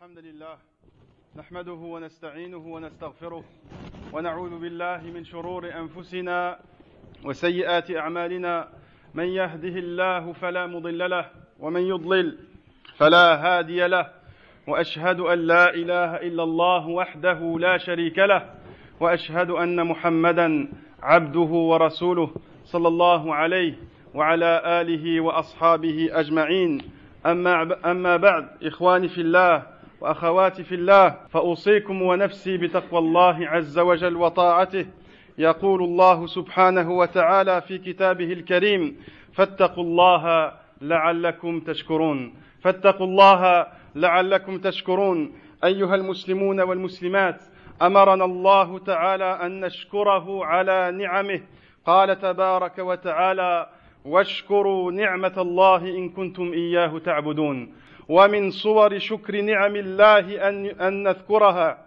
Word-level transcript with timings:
الحمد 0.00 0.18
لله 0.18 0.54
نحمده 1.36 1.72
ونستعينه 1.72 2.56
ونستغفره 2.58 3.44
ونعوذ 4.12 4.58
بالله 4.58 5.00
من 5.14 5.24
شرور 5.24 5.68
انفسنا 5.72 6.58
وسيئات 7.24 7.90
اعمالنا 7.90 8.68
من 9.14 9.24
يهده 9.24 9.68
الله 9.84 10.32
فلا 10.32 10.66
مضل 10.66 11.10
له 11.10 11.26
ومن 11.60 11.80
يضلل 11.80 12.38
فلا 12.96 13.26
هادي 13.44 13.86
له 13.86 14.06
واشهد 14.66 15.20
ان 15.20 15.38
لا 15.38 15.74
اله 15.74 16.10
الا 16.16 16.42
الله 16.42 16.88
وحده 16.88 17.56
لا 17.60 17.78
شريك 17.78 18.18
له 18.18 18.54
واشهد 19.00 19.50
ان 19.50 19.86
محمدا 19.86 20.68
عبده 21.02 21.40
ورسوله 21.70 22.30
صلى 22.64 22.88
الله 22.88 23.34
عليه 23.34 23.74
وعلى 24.14 24.62
اله 24.64 25.20
واصحابه 25.20 26.08
اجمعين 26.12 26.80
اما 27.26 27.78
اما 27.90 28.16
بعد 28.16 28.48
اخواني 28.62 29.08
في 29.08 29.20
الله 29.20 29.71
واخواتي 30.02 30.64
في 30.64 30.74
الله 30.74 31.14
فاوصيكم 31.28 32.02
ونفسي 32.02 32.56
بتقوى 32.56 32.98
الله 32.98 33.36
عز 33.48 33.78
وجل 33.78 34.16
وطاعته 34.16 34.86
يقول 35.38 35.82
الله 35.84 36.26
سبحانه 36.26 36.90
وتعالى 36.92 37.60
في 37.62 37.78
كتابه 37.78 38.32
الكريم 38.32 38.96
فاتقوا 39.32 39.84
الله 39.84 40.52
لعلكم 40.80 41.60
تشكرون 41.60 42.34
فاتقوا 42.62 43.06
الله 43.06 43.66
لعلكم 43.94 44.58
تشكرون 44.58 45.32
ايها 45.64 45.94
المسلمون 45.94 46.60
والمسلمات 46.60 47.42
امرنا 47.82 48.24
الله 48.24 48.78
تعالى 48.78 49.30
ان 49.46 49.60
نشكره 49.60 50.44
على 50.44 50.90
نعمه 50.90 51.40
قال 51.86 52.18
تبارك 52.20 52.78
وتعالى 52.78 53.66
واشكروا 54.04 54.92
نعمه 54.92 55.34
الله 55.38 55.76
ان 55.88 56.08
كنتم 56.08 56.52
اياه 56.52 56.98
تعبدون 56.98 57.74
ومن 58.08 58.50
صور 58.50 58.98
شكر 58.98 59.40
نعم 59.40 59.76
الله 59.76 60.48
أن, 60.48 60.66
أن 60.66 61.02
نذكرها 61.02 61.78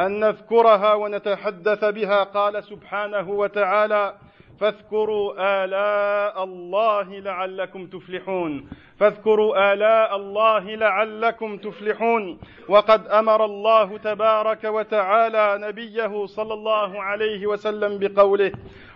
أن 0.00 0.20
نذكرها 0.20 0.94
ونتحدث 0.94 1.84
بها 1.84 2.22
قال 2.24 2.64
سبحانه 2.64 3.28
وتعالى 3.30 4.14
فاذكروا 4.60 5.32
آلاء 5.64 6.44
الله 6.44 7.08
لعلكم 7.18 7.86
تفلحون 7.86 8.68
فاذكروا 8.98 9.72
آلاء 9.72 10.16
الله 10.16 10.64
لعلكم 10.74 11.56
تفلحون 11.56 12.38
وقد 12.68 13.06
أمر 13.06 13.44
الله 13.44 13.98
تبارك 13.98 14.64
وتعالى 14.64 15.66
نبيه 15.68 16.26
صلى 16.26 16.54
الله 16.54 17.02
عليه 17.02 17.46
وسلم 17.46 17.98
بقوله 17.98 18.52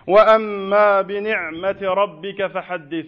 وأما 0.07 1.01
بنعمة 1.01 1.77
ربك 1.81 2.47
فحدث 2.47 3.05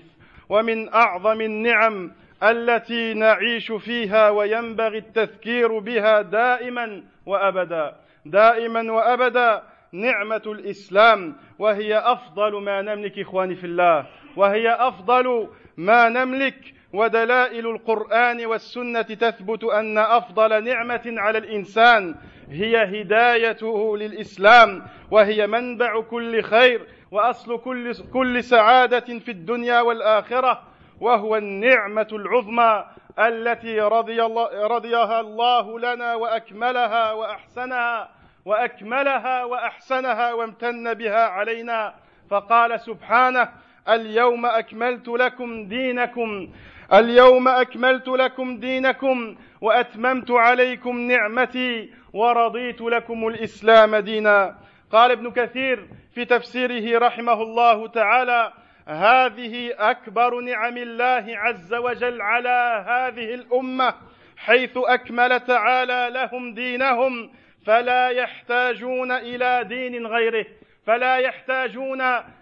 ومن 0.50 0.90
أعظم 0.94 1.42
النعم 1.42 2.12
التي 2.44 3.14
نعيش 3.14 3.72
فيها 3.72 4.30
وينبغي 4.30 4.98
التذكير 4.98 5.80
بها 5.80 6.22
دائما 6.22 7.04
وابدا 7.26 7.96
دائما 8.26 8.92
وابدا 8.94 9.64
نعمه 9.94 10.42
الاسلام 10.46 11.36
وهي 11.60 11.98
افضل 11.98 12.62
ما 12.64 12.82
نملك 12.82 13.20
اخواني 13.20 13.56
في 13.56 13.64
الله 13.64 14.06
وهي 14.36 14.70
افضل 14.70 15.48
ما 15.78 16.10
نملك 16.10 16.58
ودلائل 16.94 17.68
القران 17.68 18.46
والسنه 18.46 19.02
تثبت 19.02 19.64
ان 19.64 19.98
افضل 19.98 20.64
نعمه 20.64 21.02
على 21.18 21.38
الانسان 21.38 22.16
هي 22.52 23.02
هدايته 23.02 23.98
للاسلام 23.98 24.84
وهي 25.12 25.48
منبع 25.48 26.02
كل 26.02 26.42
خير 26.42 26.82
واصل 27.12 27.58
كل 27.62 27.94
كل 28.14 28.44
سعاده 28.44 29.20
في 29.20 29.32
الدنيا 29.32 29.82
والاخره 29.82 30.60
وهو 31.00 31.36
النعمة 31.38 32.08
العظمى 32.12 32.86
التي 33.20 33.80
رضي 33.82 34.24
الله 34.24 34.68
رضيها 34.68 35.20
الله 35.22 35.80
لنا 35.80 36.16
وأكملها 36.16 37.12
وأحسنها 37.14 38.10
وأكملها 38.46 39.44
وأحسنها 39.44 40.34
وامتن 40.34 40.94
بها 40.94 41.26
علينا 41.28 41.94
فقال 42.30 42.80
سبحانه 42.80 43.50
اليوم 43.90 44.46
أكملت 44.46 45.08
لكم 45.08 45.66
دينكم 45.68 46.48
اليوم 46.94 47.48
أكملت 47.48 48.08
لكم 48.08 48.58
دينكم 48.58 49.36
وأتممت 49.62 50.32
عليكم 50.32 51.00
نعمتي 51.00 51.90
ورضيت 52.14 52.82
لكم 52.82 53.28
الإسلام 53.28 53.96
دينا 53.96 54.56
قال 54.92 55.12
ابن 55.12 55.32
كثير 55.32 55.88
في 56.16 56.26
تفسيره 56.26 57.00
رحمه 57.08 57.42
الله 57.42 57.88
تعالى 57.88 58.52
هذه 58.88 59.74
اكبر 59.78 60.40
نعم 60.40 60.78
الله 60.78 61.26
عز 61.38 61.74
وجل 61.74 62.22
على 62.22 62.86
هذه 62.88 63.34
الامه 63.34 63.94
حيث 64.38 64.72
اكمل 64.78 65.40
تعالى 65.40 66.10
لهم 66.12 66.54
دينهم 66.54 67.32
فلا 67.66 68.10
يحتاجون 68.10 69.12
الى 69.12 69.64
دين 69.64 70.08
غيره 70.08 70.46
فلا 70.88 71.18
يحتاجون 71.18 72.02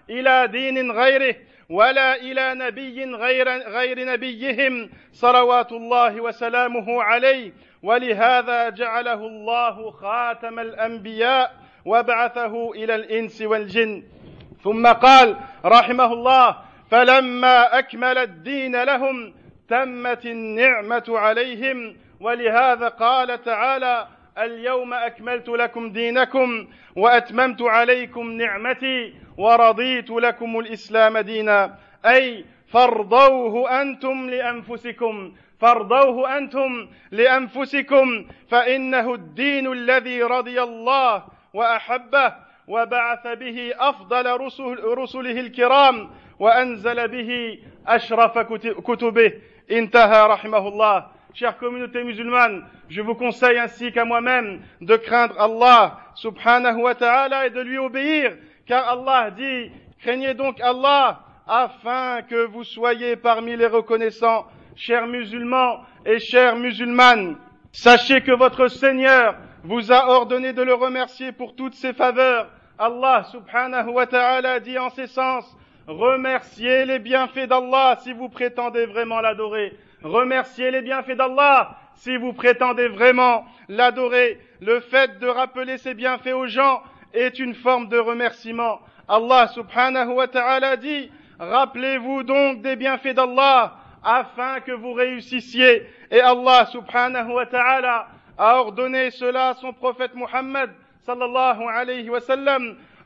الى 0.10 0.48
دين 0.48 0.92
غيره 0.92 1.36
ولا 1.70 2.16
الى 2.16 2.54
نبي 2.54 3.04
غير 3.04 3.50
غير 3.50 4.06
نبيهم 4.06 4.90
صلوات 5.12 5.72
الله 5.72 6.22
وسلامه 6.22 7.04
عليه 7.04 7.52
ولهذا 7.84 8.70
جعله 8.70 9.14
الله 9.28 9.92
خاتم 9.92 10.60
الانبياء 10.60 11.52
وبعثه 11.86 12.72
الى 12.72 12.96
الانس 12.96 13.42
والجن 13.42 14.04
ثم 14.66 14.88
قال 14.88 15.36
رحمه 15.66 16.14
الله 16.14 16.56
فلما 16.92 17.80
اكمل 17.80 18.18
الدين 18.18 18.84
لهم 18.84 19.34
تمت 19.70 20.26
النعمه 20.26 21.04
عليهم 21.10 21.96
ولهذا 22.20 22.88
قال 22.88 23.42
تعالى 23.44 24.08
اليوم 24.38 24.94
اكملت 24.94 25.50
لكم 25.50 25.90
دينكم 25.92 26.68
واتممت 26.96 27.62
عليكم 27.62 28.32
نعمتي 28.32 29.14
ورضيت 29.38 30.10
لكم 30.10 30.60
الاسلام 30.60 31.18
دينا 31.18 31.76
اي 32.06 32.46
فارضوه 32.68 33.82
انتم 33.82 34.30
لانفسكم 34.30 35.34
فارضوه 35.60 36.38
انتم 36.38 36.88
لانفسكم 37.12 38.26
فانه 38.50 39.14
الدين 39.14 39.72
الذي 39.72 40.22
رضي 40.24 40.64
الله 40.64 41.24
واحبه 41.54 42.45
Chers 42.66 42.66
communautés 42.66 42.66
musulmanes, 42.66 42.66
Chère 51.34 51.58
communauté 51.58 52.02
musulmane, 52.04 52.66
je 52.90 53.02
vous 53.02 53.14
conseille 53.14 53.60
ainsi 53.60 53.92
qu'à 53.92 54.04
moi-même 54.06 54.62
de 54.82 54.96
craindre 54.96 55.40
Allah 55.40 56.00
subhanahu 56.16 56.82
wa 56.82 56.96
ta'ala 56.96 57.46
et 57.46 57.50
de 57.52 57.60
lui 57.62 57.78
obéir, 57.78 58.36
car 58.66 58.88
Allah 58.90 59.30
dit, 59.32 59.70
craignez 60.00 60.34
donc 60.34 60.60
Allah 60.62 61.20
afin 61.48 62.22
que 62.24 62.46
vous 62.48 62.64
soyez 62.64 63.16
parmi 63.18 63.56
les 63.58 63.68
reconnaissants, 63.68 64.46
chers 64.78 65.06
musulmans 65.08 65.82
et 66.06 66.18
chères 66.20 66.56
musulmanes. 66.56 67.36
Sachez 67.74 68.22
que 68.22 68.32
votre 68.32 68.70
Seigneur 68.70 69.36
vous 69.66 69.92
a 69.92 70.08
ordonné 70.08 70.54
de 70.54 70.62
le 70.64 70.74
remercier 70.76 71.34
pour 71.34 71.54
toutes 71.56 71.74
ses 71.74 71.92
faveurs 71.92 72.48
Allah 72.78 73.24
subhanahu 73.32 73.90
wa 73.94 74.06
ta'ala 74.06 74.60
dit 74.60 74.78
en 74.78 74.90
ces 74.90 75.08
sens, 75.08 75.46
remerciez 75.88 76.86
les 76.86 77.00
bienfaits 77.00 77.48
d'Allah 77.48 77.98
si 78.04 78.12
vous 78.14 78.28
prétendez 78.30 78.86
vraiment 78.86 79.22
l'adorer. 79.22 79.76
Remerciez 80.04 80.72
les 80.72 80.82
bienfaits 80.82 81.16
d'Allah 81.16 81.78
si 81.96 82.18
vous 82.18 82.34
prétendez 82.34 82.88
vraiment 82.90 83.46
l'adorer. 83.70 84.40
Le 84.62 84.80
fait 84.82 85.20
de 85.20 85.28
rappeler 85.28 85.78
ses 85.78 85.94
bienfaits 85.94 86.34
aux 86.34 86.48
gens 86.48 86.82
est 87.14 87.40
une 87.40 87.54
forme 87.56 87.88
de 87.88 87.98
remerciement. 87.98 88.80
Allah 89.08 89.48
subhanahu 89.48 90.10
wa 90.14 90.28
ta'ala 90.28 90.76
dit, 90.76 91.10
rappelez-vous 91.40 92.24
donc 92.24 92.62
des 92.62 92.76
bienfaits 92.76 93.14
d'Allah 93.16 93.78
afin 94.04 94.60
que 94.60 94.72
vous 94.74 94.92
réussissiez. 94.94 95.84
Et 96.12 96.20
Allah 96.20 96.66
subhanahu 96.66 97.32
wa 97.32 97.46
ta'ala 97.46 98.08
a 98.38 98.56
ordonné 98.58 99.12
cela 99.12 99.50
à 99.50 99.54
son 99.54 99.72
prophète 99.72 100.12
Muhammad 100.14 100.72
sallallahu 101.06 101.64
alayhi 101.68 102.10
wa 102.10 102.20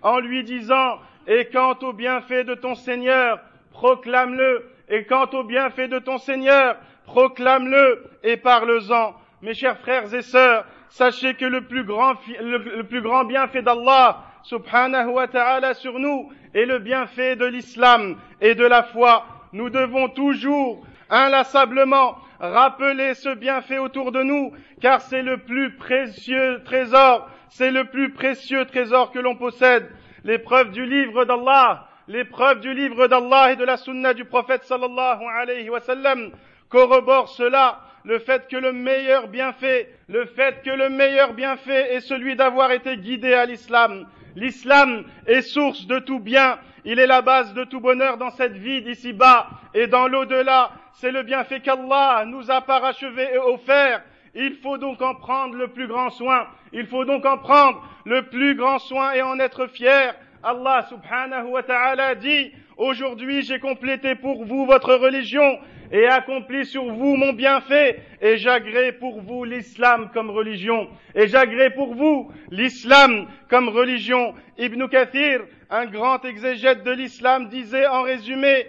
en 0.02 0.20
lui 0.20 0.44
disant 0.44 1.00
Et 1.28 1.46
quant 1.52 1.76
au 1.82 1.94
bienfait 1.94 2.44
de 2.44 2.56
ton 2.56 2.76
Seigneur, 2.76 3.40
proclame-le, 3.72 4.70
et 4.90 5.04
quant 5.06 5.28
au 5.34 5.44
bienfait 5.44 5.88
de 5.88 6.00
ton 6.00 6.18
Seigneur, 6.18 6.78
proclame-le 7.06 8.04
et 8.24 8.38
parle-en. 8.38 9.14
Mes 9.42 9.54
chers 9.54 9.78
frères 9.80 10.14
et 10.14 10.22
sœurs, 10.22 10.66
sachez 10.90 11.36
que 11.36 11.46
le 11.46 11.62
plus 11.62 11.84
grand, 11.84 12.16
le 12.42 12.84
plus 12.84 13.02
grand 13.02 13.24
bienfait 13.26 13.62
d'Allah, 13.62 14.24
subhanahu 14.44 15.10
wa 15.12 15.28
ta'ala, 15.28 15.74
sur 15.76 16.00
nous 16.00 16.32
est 16.54 16.66
le 16.66 16.80
bienfait 16.80 17.36
de 17.36 17.46
l'islam 17.46 18.18
et 18.42 18.56
de 18.56 18.66
la 18.66 18.84
foi. 18.84 19.26
Nous 19.54 19.70
devons 19.70 20.10
toujours, 20.10 20.86
inlassablement, 21.10 22.18
rappeler 22.40 23.14
ce 23.16 23.34
bienfait 23.36 23.78
autour 23.78 24.12
de 24.12 24.24
nous, 24.24 24.52
car 24.82 25.02
c'est 25.02 25.22
le 25.22 25.38
plus 25.38 25.76
précieux 25.76 26.62
trésor 26.66 27.30
c'est 27.52 27.72
le 27.72 27.86
plus 27.86 28.12
précieux 28.14 28.66
trésor 28.66 29.12
que 29.12 29.20
l'on 29.20 29.36
possède, 29.36 29.90
l'épreuve 30.24 30.72
du 30.72 30.86
livre 30.86 31.26
d'Allah, 31.26 31.88
l'épreuve 32.08 32.60
du 32.60 32.74
livre 32.74 33.08
d'Allah 33.08 33.54
et 33.54 33.56
de 33.56 33.64
la 33.64 33.78
sunna 33.78 34.14
du 34.14 34.26
prophète 34.26 34.64
sallallahu 34.64 35.24
alayhi 35.40 35.70
wa 35.70 35.80
sallam 35.80 36.32
corrobore 36.70 37.30
cela, 37.30 37.82
le 38.06 38.20
fait 38.20 38.48
que 38.48 38.56
le 38.58 38.72
meilleur 38.72 39.28
bienfait, 39.28 39.90
le 40.08 40.26
fait 40.26 40.62
que 40.64 40.70
le 40.70 40.90
meilleur 40.90 41.34
bienfait 41.34 41.96
est 41.96 42.02
celui 42.02 42.36
d'avoir 42.36 42.72
été 42.72 42.98
guidé 42.98 43.34
à 43.34 43.46
l'islam. 43.46 44.08
L'islam 44.36 45.04
est 45.26 45.42
source 45.42 45.88
de 45.88 46.00
tout 46.00 46.20
bien, 46.20 46.60
il 46.86 47.00
est 47.00 47.08
la 47.08 47.22
base 47.22 47.54
de 47.54 47.64
tout 47.64 47.80
bonheur 47.82 48.18
dans 48.18 48.30
cette 48.32 48.54
vie 48.54 48.82
d'ici-bas 48.82 49.50
et 49.74 49.88
dans 49.88 50.08
l'au-delà. 50.08 50.72
C'est 50.94 51.12
le 51.12 51.24
bienfait 51.24 51.60
qu'Allah 51.62 52.24
nous 52.28 52.50
a 52.52 52.62
parachevé 52.62 53.30
et 53.34 53.38
offert 53.40 54.02
il 54.42 54.56
faut 54.64 54.78
donc 54.78 55.02
en 55.02 55.16
prendre 55.16 55.56
le 55.56 55.68
plus 55.68 55.88
grand 55.88 56.10
soin. 56.12 56.48
Il 56.72 56.86
faut 56.88 57.04
donc 57.04 57.26
en 57.26 57.38
prendre 57.40 57.86
le 58.06 58.22
plus 58.30 58.56
grand 58.56 58.80
soin 58.80 59.12
et 59.12 59.22
en 59.22 59.38
être 59.38 59.68
fier. 59.68 60.16
Allah 60.42 60.86
subhanahu 60.88 61.48
wa 61.50 61.62
ta'ala 61.62 62.16
dit, 62.16 62.50
aujourd'hui 62.78 63.42
j'ai 63.42 63.60
complété 63.60 64.16
pour 64.16 64.46
vous 64.46 64.66
votre 64.66 64.96
religion 64.96 65.60
et 65.92 66.08
accompli 66.08 66.66
sur 66.66 66.86
vous 66.86 67.18
mon 67.18 67.34
bienfait 67.34 68.02
et 68.22 68.38
j'agrée 68.38 68.94
pour 68.94 69.20
vous 69.22 69.44
l'islam 69.44 70.10
comme 70.14 70.30
religion 70.30 70.88
et 71.16 71.28
j'agrée 71.28 71.72
pour 71.72 71.94
vous 71.96 72.32
l'islam 72.50 73.28
comme 73.50 73.68
religion. 73.68 74.34
Ibn 74.58 74.88
Kathir, 74.88 75.42
un 75.70 75.86
grand 75.86 76.24
exégète 76.24 76.84
de 76.86 76.92
l'islam 76.92 77.50
disait 77.50 77.88
en 77.88 78.04
résumé, 78.04 78.68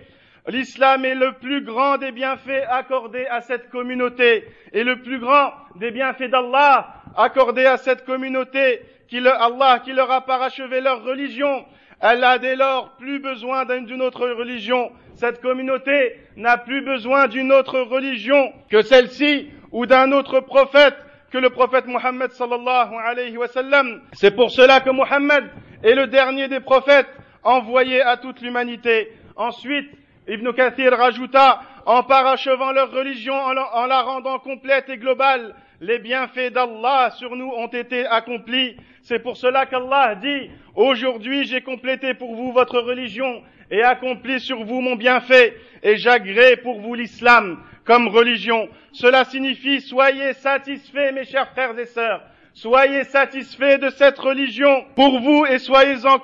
L'islam 0.49 1.05
est 1.05 1.15
le 1.15 1.33
plus 1.33 1.63
grand 1.65 1.99
des 1.99 2.13
bienfaits 2.13 2.65
accordés 2.69 3.27
à 3.27 3.41
cette 3.41 3.69
communauté 3.71 4.45
et 4.73 4.85
le 4.85 5.01
plus 5.03 5.19
grand 5.19 5.51
des 5.77 5.91
bienfaits 5.91 6.31
d'Allah 6.31 6.95
accordés 7.17 7.67
à 7.67 7.77
cette 7.77 8.05
communauté 8.05 8.81
qui 9.09 9.21
leur, 9.21 9.39
qui 9.83 9.93
leur 9.93 10.11
a 10.11 10.23
parachevé 10.25 10.81
leur 10.81 11.03
religion. 11.05 11.65
Elle 12.01 12.25
a 12.25 12.39
dès 12.39 12.57
lors 12.57 12.97
plus 12.97 13.19
besoin 13.19 13.67
d'une 13.67 14.01
autre 14.01 14.27
religion. 14.29 14.91
Cette 15.17 15.43
communauté 15.43 16.15
n'a 16.37 16.57
plus 16.57 16.81
besoin 16.83 17.29
d'une 17.29 17.53
autre 17.53 17.79
religion 17.81 18.53
que 18.71 18.81
celle-ci 18.81 19.51
ou 19.73 19.85
d'un 19.85 20.11
autre 20.13 20.41
prophète 20.41 20.97
que 21.31 21.39
le 21.39 21.51
prophète 21.51 21.87
Mohammed 21.87 22.31
sallallahu 22.31 22.95
alayhi 23.05 23.37
wa 23.37 23.47
sallam. 23.47 24.01
C'est 24.15 24.35
pour 24.35 24.51
cela 24.51 24.81
que 24.81 24.91
Mohammed 24.91 25.45
est 25.85 25.95
le 25.95 26.07
dernier 26.07 26.49
des 26.49 26.61
prophètes 26.61 27.09
envoyé 27.45 28.01
à 28.01 28.17
toute 28.17 28.41
l'humanité. 28.41 29.09
Ensuite, 29.37 29.91
Ibn 30.29 30.53
Kathir 30.53 30.93
rajouta, 30.93 31.61
en 31.87 32.03
parachevant 32.03 32.73
leur 32.73 32.91
religion, 32.93 33.35
en 33.35 33.87
la 33.87 34.03
rendant 34.03 34.39
complète 34.39 34.89
et 34.89 34.99
globale, 34.99 35.55
les 35.81 35.99
bienfaits 35.99 36.53
d'Allah 36.53 37.11
sur 37.17 37.35
nous 37.37 37.49
ont 37.49 37.69
été 37.69 38.07
accomplis. 38.07 38.77
C'est 39.03 39.19
pour 39.19 39.37
cela 39.39 39.65
qu'Allah 39.65 40.15
dit, 40.17 40.51
aujourd'hui 40.77 41.45
j'ai 41.45 41.63
complété 41.63 42.13
pour 42.15 42.35
vous 42.35 42.53
votre 42.53 42.81
religion 42.81 43.43
et 43.71 43.83
accompli 43.83 44.41
sur 44.41 44.63
vous 44.65 44.81
mon 44.83 44.95
bienfait 44.97 45.57
et 45.83 45.97
j'agrée 45.97 46.57
pour 46.59 46.81
vous 46.81 46.95
l'islam 46.95 47.59
comme 47.87 48.09
religion. 48.09 48.69
Cela 48.93 49.25
signifie 49.25 49.81
soyez 49.81 50.35
satisfaits 50.35 51.13
mes 51.13 51.25
chers 51.25 51.51
frères 51.53 51.79
et 51.79 51.87
sœurs 51.87 52.21
Soyez 52.55 53.05
satisfaits 53.05 53.79
de 53.79 53.91
cette 53.91 54.19
religion 54.19 54.85
pour 54.97 55.21
vous 55.21 55.47
et 55.47 55.59
soyez-en 55.59 56.19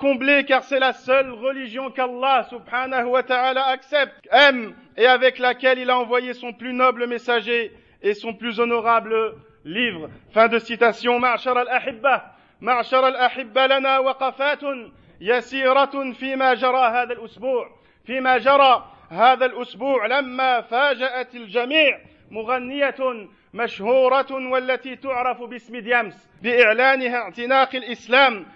car 0.46 0.64
c'est 0.64 0.80
la 0.80 0.92
seule 0.92 1.30
religion 1.30 1.90
qu'Allah 1.90 2.44
subhanahu 2.50 3.06
wa 3.08 3.22
ta'ala 3.22 3.64
accepte, 3.68 4.14
aime 4.32 4.74
et 4.96 5.06
avec 5.06 5.38
laquelle 5.38 5.78
il 5.78 5.88
a 5.88 5.98
envoyé 5.98 6.34
son 6.34 6.52
plus 6.52 6.72
noble 6.72 7.06
messager 7.06 7.72
et 8.02 8.14
son 8.14 8.34
plus 8.34 8.58
honorable 8.58 9.34
livre. 9.64 10.08
Fin 10.32 10.48
de 10.48 10.58
citation. 10.58 11.14
al 11.16 11.20
معشر 11.20 11.60
الأحبة 11.62 12.22
معشر 12.60 13.08
الأحبة 13.08 13.66
لنا 13.66 13.98
وقفات 13.98 14.58
يسيرة 15.20 15.92
jara 16.14 16.54
جرى 16.54 16.90
هذا 16.92 17.12
الأسبوع 17.12 17.68
Fima 18.04 18.38
jara 18.40 18.84
هذا 19.10 19.46
الأسبوع 19.46 20.06
لما 20.06 20.60
فاجأت 20.62 21.34
الجميع 21.34 21.98
مغنية 22.30 23.26
مشهورة 23.54 24.26
والتي 24.30 24.96
تعرف 24.96 25.42
باسم 25.42 25.76
ديامس 25.78 26.28
بإعلانها 26.42 27.16
اعتناق 27.16 27.74
الإسلام 27.76 28.46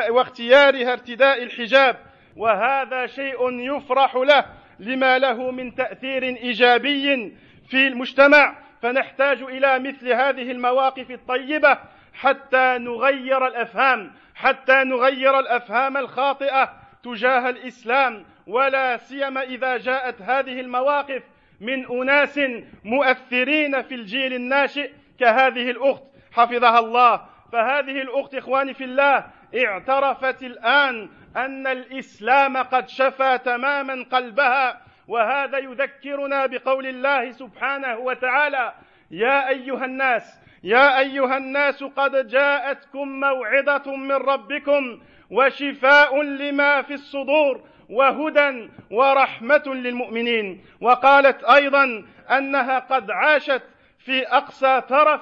واختيارها 0.00 0.92
ارتداء 0.92 1.42
الحجاب 1.42 1.96
وهذا 2.36 3.06
شيء 3.06 3.50
يفرح 3.76 4.16
له 4.16 4.44
لما 4.78 5.18
له 5.18 5.50
من 5.50 5.74
تأثير 5.74 6.22
إيجابي 6.22 7.32
في 7.68 7.86
المجتمع 7.86 8.56
فنحتاج 8.82 9.42
إلى 9.42 9.78
مثل 9.78 10.12
هذه 10.12 10.50
المواقف 10.50 11.10
الطيبة 11.10 11.78
حتى 12.14 12.76
نغير 12.78 13.46
الأفهام 13.46 14.12
حتى 14.34 14.84
نغير 14.84 15.38
الأفهام 15.38 15.96
الخاطئة 15.96 16.72
تجاه 17.04 17.48
الإسلام 17.50 18.24
ولا 18.46 18.96
سيما 18.96 19.42
إذا 19.42 19.76
جاءت 19.76 20.22
هذه 20.22 20.60
المواقف 20.60 21.22
من 21.60 21.86
أناس 22.02 22.40
مؤثرين 22.84 23.82
في 23.82 23.94
الجيل 23.94 24.32
الناشئ 24.34 24.90
كهذه 25.20 25.70
الأخت 25.70 26.02
حفظها 26.32 26.78
الله 26.78 27.20
فهذه 27.52 28.02
الأخت 28.02 28.34
إخواني 28.34 28.74
في 28.74 28.84
الله 28.84 29.24
اعترفت 29.66 30.42
الآن 30.42 31.08
أن 31.36 31.66
الإسلام 31.66 32.56
قد 32.56 32.88
شفى 32.88 33.38
تماما 33.44 34.04
قلبها 34.12 34.80
وهذا 35.08 35.58
يذكرنا 35.58 36.46
بقول 36.46 36.86
الله 36.86 37.30
سبحانه 37.30 37.96
وتعالى 37.98 38.72
يا 39.10 39.48
أيها 39.48 39.84
الناس 39.84 40.40
يا 40.62 40.98
أيها 40.98 41.36
الناس 41.36 41.84
قد 41.84 42.26
جاءتكم 42.26 43.08
موعظة 43.08 43.96
من 43.96 44.12
ربكم 44.12 45.00
وشفاء 45.30 46.22
لما 46.22 46.82
في 46.82 46.94
الصدور 46.94 47.60
وهدى 47.90 48.68
ورحمه 48.90 49.62
للمؤمنين 49.66 50.64
وقالت 50.80 51.44
ايضا 51.44 52.02
انها 52.30 52.78
قد 52.78 53.10
عاشت 53.10 53.62
في 53.98 54.26
اقصى 54.26 54.80
ترف 54.88 55.20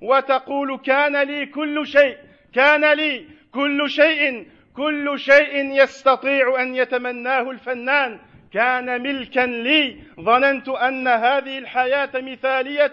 وتقول 0.00 0.76
كان 0.78 1.16
لي 1.16 1.46
كل 1.46 1.86
شيء 1.86 2.16
كان 2.54 2.84
لي 2.92 3.26
كل 3.52 3.90
شيء 3.90 4.46
كل 4.76 5.18
شيء 5.18 5.82
يستطيع 5.82 6.62
ان 6.62 6.74
يتمناه 6.76 7.50
الفنان 7.50 8.18
كان 8.52 9.02
ملكا 9.02 9.40
لي 9.40 9.96
ظننت 10.20 10.68
ان 10.68 11.08
هذه 11.08 11.58
الحياه 11.58 12.10
مثاليه 12.14 12.92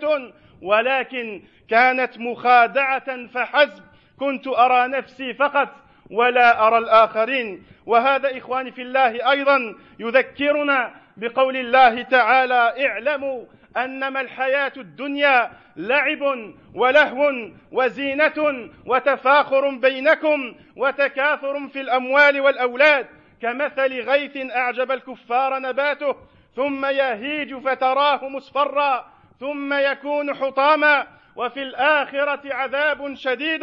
ولكن 0.62 1.42
كانت 1.70 2.18
مخادعه 2.18 3.28
فحسب 3.28 3.84
كنت 4.18 4.48
ارى 4.48 4.88
نفسي 4.88 5.34
فقط 5.34 5.76
ولا 6.12 6.68
أرى 6.68 6.78
الآخرين 6.78 7.63
وهذا 7.86 8.38
إخواني 8.38 8.72
في 8.72 8.81
الله 8.81 9.31
أيضا 9.31 9.75
يذكرنا 10.00 10.92
بقول 11.18 11.57
الله 11.57 12.02
تعالى 12.02 12.86
اعلموا 12.88 13.46
انما 13.78 14.22
الحياه 14.22 14.72
الدنيا 14.78 15.52
لعب 15.78 16.50
ولهو 16.74 17.34
وزينه 17.72 18.63
وتفاخر 18.86 19.70
بينكم 19.70 20.56
وتكاثر 20.75 21.68
في 21.68 21.82
الاموال 21.82 22.41
والاولاد 22.41 23.08
كمثل 23.41 24.01
غيث 24.10 24.38
اعجب 24.56 24.91
الكفار 24.91 25.60
نباته 25.60 26.15
ثم 26.56 26.86
يهيج 26.86 27.56
فتراه 27.56 28.27
مصفرا 28.30 29.06
ثم 29.39 29.74
يكون 29.74 30.36
حطاما 30.36 31.08
وفي 31.36 31.62
الآخرة 31.63 32.54
عذاب 32.54 33.13
شديد 33.15 33.62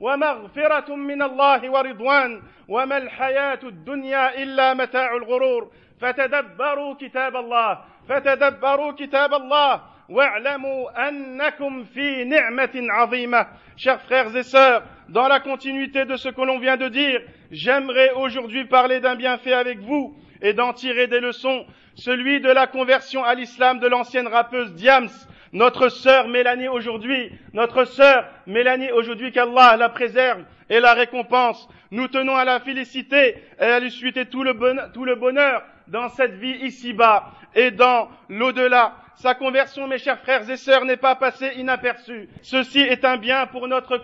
ومغفرة 0.00 0.94
من 0.96 1.22
الله 1.22 1.70
ورضوان 1.70 2.42
وما 2.68 2.96
الحياة 2.96 3.58
الدنيا 3.62 4.42
إلا 4.42 4.74
متاع 4.74 5.16
الغرور 5.16 5.70
فتدبروا 6.00 6.94
كتاب 6.94 7.36
الله 7.36 7.80
فتدبروا 8.08 8.92
كتاب 8.92 9.34
الله 9.34 9.82
واعلموا 10.08 11.08
أنكم 11.08 11.84
في 11.84 12.24
نعمة 12.24 12.70
عظيمة 12.74 13.46
Chers 13.78 14.00
frères 14.06 14.34
et 14.34 14.42
sœurs, 14.42 14.82
dans 15.10 15.28
la 15.28 15.38
continuité 15.38 16.06
de 16.06 16.16
ce 16.16 16.30
que 16.30 16.40
l'on 16.40 16.58
vient 16.58 16.78
de 16.78 16.88
dire, 16.88 17.20
j'aimerais 17.50 18.10
aujourd'hui 18.12 18.64
parler 18.64 19.00
d'un 19.00 19.16
bienfait 19.16 19.52
avec 19.52 19.80
vous 19.80 20.16
et 20.40 20.54
d'en 20.54 20.72
tirer 20.72 21.08
des 21.08 21.20
leçons 21.20 21.66
celui 21.96 22.40
de 22.40 22.50
la 22.50 22.66
conversion 22.66 23.24
à 23.24 23.34
l'islam 23.34 23.78
de 23.80 23.86
l'ancienne 23.86 24.26
rappeuse 24.28 24.72
Diams, 24.74 25.08
notre 25.52 25.88
sœur 25.88 26.28
Mélanie 26.28 26.68
aujourd'hui, 26.68 27.32
notre 27.54 27.84
sœur 27.84 28.26
Mélanie 28.46 28.92
aujourd'hui 28.92 29.32
qu'Allah 29.32 29.76
la 29.78 29.88
préserve 29.88 30.44
et 30.68 30.80
la 30.80 30.92
récompense. 30.94 31.68
Nous 31.90 32.08
tenons 32.08 32.36
à 32.36 32.44
la 32.44 32.60
féliciter 32.60 33.36
et 33.58 33.62
à 33.64 33.80
lui 33.80 33.90
souhaiter 33.90 34.26
tout 34.26 34.42
le 34.42 34.54
tout 34.92 35.04
le 35.04 35.14
bonheur 35.14 35.62
dans 35.88 36.08
cette 36.10 36.32
vie 36.34 36.58
ici-bas 36.62 37.32
et 37.54 37.70
dans 37.70 38.08
l'au-delà. 38.28 38.96
Sa 39.20 39.32
conversion, 39.34 39.86
mes 39.86 39.96
chers 39.96 40.18
frères 40.18 40.48
et 40.48 40.58
sœurs, 40.58 40.84
n'est 40.84 40.98
pas 40.98 41.14
passée 41.16 41.52
inaperçue. 41.56 42.28
Ceci 42.42 42.80
est 42.80 43.02
un 43.04 43.16
bien 43.16 43.46
pour 43.46 43.66
notre 43.66 43.96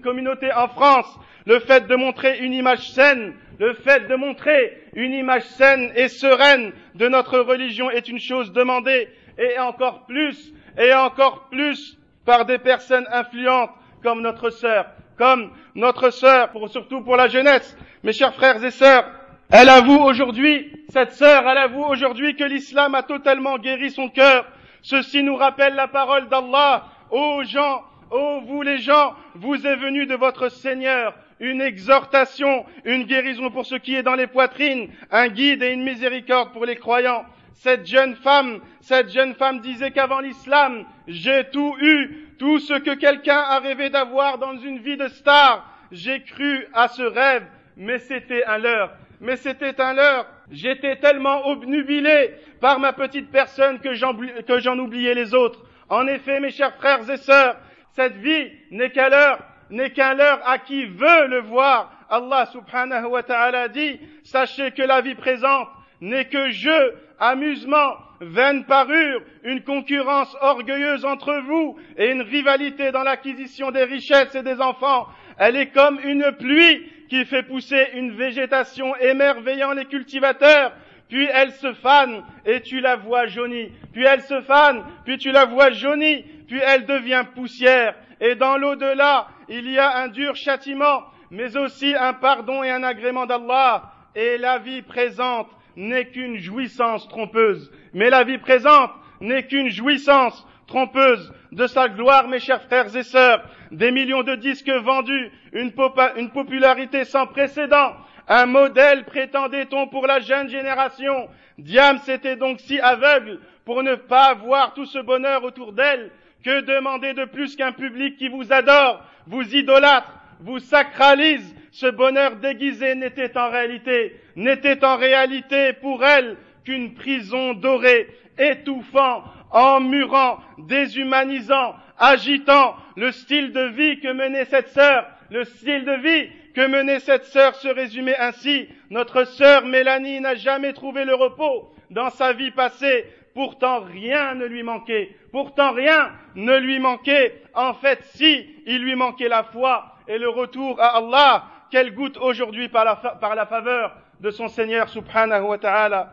communauté 0.00 0.52
en 0.52 0.68
France. 0.68 1.06
Le 1.46 1.58
fait 1.58 1.86
de 1.86 1.96
montrer 1.96 2.40
une 2.40 2.52
image 2.52 2.90
saine, 2.90 3.34
le 3.58 3.72
fait 3.72 4.06
de 4.08 4.14
montrer 4.14 4.78
une 4.94 5.12
image 5.14 5.44
saine 5.44 5.90
et 5.96 6.08
sereine 6.08 6.72
de 6.96 7.08
notre 7.08 7.38
religion 7.38 7.90
est 7.90 8.08
une 8.08 8.18
chose 8.20 8.52
demandée, 8.52 9.08
et 9.38 9.58
encore 9.58 10.04
plus, 10.04 10.52
et 10.76 10.92
encore 10.92 11.48
plus 11.50 11.96
par 12.26 12.44
des 12.44 12.58
personnes 12.58 13.06
influentes 13.10 13.70
comme 14.02 14.20
notre 14.20 14.50
sœur, 14.50 14.84
comme 15.16 15.50
notre 15.76 16.10
sœur, 16.10 16.50
pour, 16.50 16.68
surtout 16.68 17.00
pour 17.02 17.16
la 17.16 17.28
jeunesse. 17.28 17.74
Mes 18.04 18.12
chers 18.12 18.34
frères 18.34 18.62
et 18.62 18.70
sœurs, 18.70 19.08
elle 19.50 19.70
avoue 19.70 19.98
aujourd'hui, 19.98 20.70
cette 20.90 21.12
sœur, 21.14 21.48
elle 21.48 21.56
avoue 21.56 21.84
aujourd'hui 21.84 22.36
que 22.36 22.44
l'islam 22.44 22.94
a 22.94 23.02
totalement 23.02 23.56
guéri 23.56 23.90
son 23.90 24.10
cœur, 24.10 24.44
Ceci 24.90 25.22
nous 25.22 25.36
rappelle 25.36 25.74
la 25.74 25.86
parole 25.86 26.30
d'Allah. 26.30 26.86
Ô 27.10 27.42
gens, 27.44 27.82
ô 28.10 28.40
vous 28.46 28.62
les 28.62 28.78
gens, 28.78 29.12
vous 29.34 29.66
est 29.66 29.76
venu 29.76 30.06
de 30.06 30.14
votre 30.14 30.48
Seigneur 30.48 31.14
une 31.40 31.60
exhortation, 31.60 32.64
une 32.86 33.04
guérison 33.04 33.50
pour 33.50 33.66
ce 33.66 33.74
qui 33.74 33.94
est 33.94 34.02
dans 34.02 34.14
les 34.14 34.26
poitrines, 34.26 34.88
un 35.10 35.28
guide 35.28 35.62
et 35.62 35.72
une 35.72 35.84
miséricorde 35.84 36.52
pour 36.52 36.64
les 36.64 36.76
croyants. 36.76 37.24
Cette 37.56 37.86
jeune 37.86 38.16
femme, 38.16 38.60
cette 38.80 39.10
jeune 39.10 39.34
femme 39.34 39.60
disait 39.60 39.90
qu'avant 39.90 40.20
l'islam, 40.20 40.84
j'ai 41.06 41.44
tout 41.52 41.76
eu, 41.82 42.26
tout 42.38 42.58
ce 42.58 42.72
que 42.72 42.94
quelqu'un 42.94 43.36
a 43.38 43.60
rêvé 43.60 43.90
d'avoir 43.90 44.38
dans 44.38 44.56
une 44.58 44.78
vie 44.78 44.96
de 44.96 45.08
star. 45.08 45.68
J'ai 45.92 46.22
cru 46.22 46.66
à 46.72 46.88
ce 46.88 47.02
rêve, 47.02 47.44
mais 47.76 47.98
c'était 47.98 48.42
à 48.44 48.56
l'heure 48.56 48.90
mais 49.20 49.36
c'était 49.36 49.80
un 49.80 49.94
leurre. 49.94 50.26
J'étais 50.50 50.96
tellement 50.96 51.46
obnubilé 51.48 52.34
par 52.60 52.78
ma 52.80 52.92
petite 52.92 53.30
personne 53.30 53.78
que 53.80 53.94
j'en 53.94 54.78
oubliais 54.78 55.14
les 55.14 55.34
autres. 55.34 55.60
En 55.88 56.06
effet, 56.06 56.40
mes 56.40 56.50
chers 56.50 56.74
frères 56.76 57.08
et 57.10 57.16
sœurs, 57.16 57.56
cette 57.92 58.16
vie 58.16 58.50
n'est 58.70 58.90
qu'à 58.90 59.38
n'est 59.70 59.90
qu'un 59.90 60.14
leurre 60.14 60.40
à 60.46 60.58
qui 60.58 60.86
veut 60.86 61.26
le 61.28 61.40
voir. 61.40 61.92
Allah 62.08 62.46
subhanahu 62.46 63.04
wa 63.06 63.22
ta'ala 63.22 63.68
dit, 63.68 64.00
sachez 64.24 64.70
que 64.70 64.80
la 64.82 65.00
vie 65.02 65.14
présente 65.14 65.68
n'est 66.00 66.24
que 66.26 66.48
jeu, 66.50 66.94
amusement, 67.18 67.94
vaine 68.20 68.64
parure, 68.64 69.20
une 69.44 69.62
concurrence 69.62 70.34
orgueilleuse 70.40 71.04
entre 71.04 71.34
vous 71.46 71.78
et 71.98 72.10
une 72.10 72.22
rivalité 72.22 72.92
dans 72.92 73.02
l'acquisition 73.02 73.70
des 73.72 73.84
richesses 73.84 74.34
et 74.34 74.42
des 74.42 74.60
enfants. 74.60 75.06
Elle 75.38 75.56
est 75.56 75.68
comme 75.70 76.00
une 76.02 76.32
pluie 76.32 76.84
qui 77.08 77.24
fait 77.24 77.42
pousser 77.42 77.88
une 77.94 78.12
végétation 78.12 78.94
émerveillant 78.96 79.72
les 79.72 79.86
cultivateurs, 79.86 80.72
puis 81.08 81.26
elle 81.32 81.52
se 81.52 81.72
fane 81.74 82.22
et 82.44 82.60
tu 82.60 82.80
la 82.80 82.96
vois 82.96 83.26
jaunie, 83.26 83.72
puis 83.92 84.04
elle 84.04 84.20
se 84.22 84.40
fane, 84.42 84.84
puis 85.04 85.16
tu 85.18 85.30
la 85.32 85.46
vois 85.46 85.70
jaunie, 85.70 86.24
puis 86.46 86.60
elle 86.62 86.84
devient 86.84 87.24
poussière, 87.34 87.94
et 88.20 88.34
dans 88.34 88.56
l'au-delà, 88.58 89.28
il 89.48 89.70
y 89.70 89.78
a 89.78 89.96
un 90.02 90.08
dur 90.08 90.36
châtiment, 90.36 91.02
mais 91.30 91.56
aussi 91.56 91.94
un 91.94 92.12
pardon 92.12 92.62
et 92.62 92.70
un 92.70 92.82
agrément 92.82 93.26
d'Allah, 93.26 93.90
et 94.14 94.36
la 94.36 94.58
vie 94.58 94.82
présente 94.82 95.48
n'est 95.76 96.06
qu'une 96.08 96.36
jouissance 96.38 97.08
trompeuse, 97.08 97.70
mais 97.94 98.10
la 98.10 98.24
vie 98.24 98.38
présente 98.38 98.90
n'est 99.20 99.46
qu'une 99.46 99.70
jouissance 99.70 100.46
trompeuse 100.68 101.32
de 101.50 101.66
sa 101.66 101.88
gloire, 101.88 102.28
mes 102.28 102.38
chers 102.38 102.62
frères 102.62 102.94
et 102.94 103.02
sœurs, 103.02 103.42
des 103.72 103.90
millions 103.90 104.22
de 104.22 104.36
disques 104.36 104.68
vendus, 104.70 105.32
une, 105.52 105.72
popularité 105.72 107.04
sans 107.04 107.26
précédent, 107.26 107.94
un 108.28 108.46
modèle 108.46 109.04
prétendait-on 109.04 109.88
pour 109.88 110.06
la 110.06 110.20
jeune 110.20 110.48
génération. 110.48 111.28
Diam, 111.58 111.98
c'était 112.04 112.36
donc 112.36 112.60
si 112.60 112.78
aveugle 112.78 113.40
pour 113.64 113.82
ne 113.82 113.94
pas 113.96 114.34
voir 114.34 114.74
tout 114.74 114.86
ce 114.86 114.98
bonheur 115.00 115.42
autour 115.42 115.72
d'elle. 115.72 116.10
Que 116.44 116.60
demander 116.60 117.14
de 117.14 117.24
plus 117.24 117.56
qu'un 117.56 117.72
public 117.72 118.16
qui 118.16 118.28
vous 118.28 118.52
adore, 118.52 119.02
vous 119.26 119.42
idolâtre, 119.56 120.12
vous 120.40 120.60
sacralise 120.60 121.52
Ce 121.72 121.88
bonheur 121.88 122.36
déguisé 122.36 122.94
n'était 122.94 123.36
en 123.36 123.50
réalité, 123.50 124.14
n'était 124.36 124.84
en 124.84 124.96
réalité 124.96 125.72
pour 125.74 126.04
elle 126.04 126.36
qu'une 126.64 126.94
prison 126.94 127.54
dorée, 127.54 128.06
étouffant 128.38 129.24
en 129.52 129.80
murant, 129.80 130.38
déshumanisant, 130.58 131.74
agitant 131.98 132.76
le 132.96 133.10
style 133.12 133.52
de 133.52 133.62
vie 133.68 133.98
que 134.00 134.12
menait 134.12 134.44
cette 134.44 134.68
sœur, 134.68 135.06
le 135.30 135.44
style 135.44 135.84
de 135.84 135.92
vie 135.92 136.30
que 136.54 136.66
menait 136.66 137.00
cette 137.00 137.24
sœur 137.24 137.54
se 137.54 137.68
résumait 137.68 138.16
ainsi. 138.18 138.68
Notre 138.90 139.24
sœur 139.24 139.64
Mélanie 139.64 140.20
n'a 140.20 140.34
jamais 140.34 140.72
trouvé 140.72 141.04
le 141.04 141.14
repos 141.14 141.70
dans 141.90 142.10
sa 142.10 142.32
vie 142.32 142.50
passée. 142.50 143.06
Pourtant 143.34 143.80
rien 143.80 144.34
ne 144.34 144.46
lui 144.46 144.62
manquait. 144.62 145.14
Pourtant 145.30 145.70
rien 145.72 146.10
ne 146.34 146.56
lui 146.56 146.78
manquait. 146.80 147.40
En 147.54 147.74
fait, 147.74 148.00
si, 148.14 148.46
il 148.66 148.82
lui 148.82 148.96
manquait 148.96 149.28
la 149.28 149.44
foi 149.44 149.94
et 150.08 150.18
le 150.18 150.28
retour 150.28 150.80
à 150.80 150.96
Allah 150.98 151.44
qu'elle 151.70 151.94
goûte 151.94 152.16
aujourd'hui 152.18 152.68
par 152.68 152.84
la, 152.84 153.46
faveur 153.46 153.94
de 154.20 154.30
son 154.30 154.48
Seigneur 154.48 154.88
subhanahu 154.88 155.42
wa 155.42 155.58
ta'ala. 155.58 156.12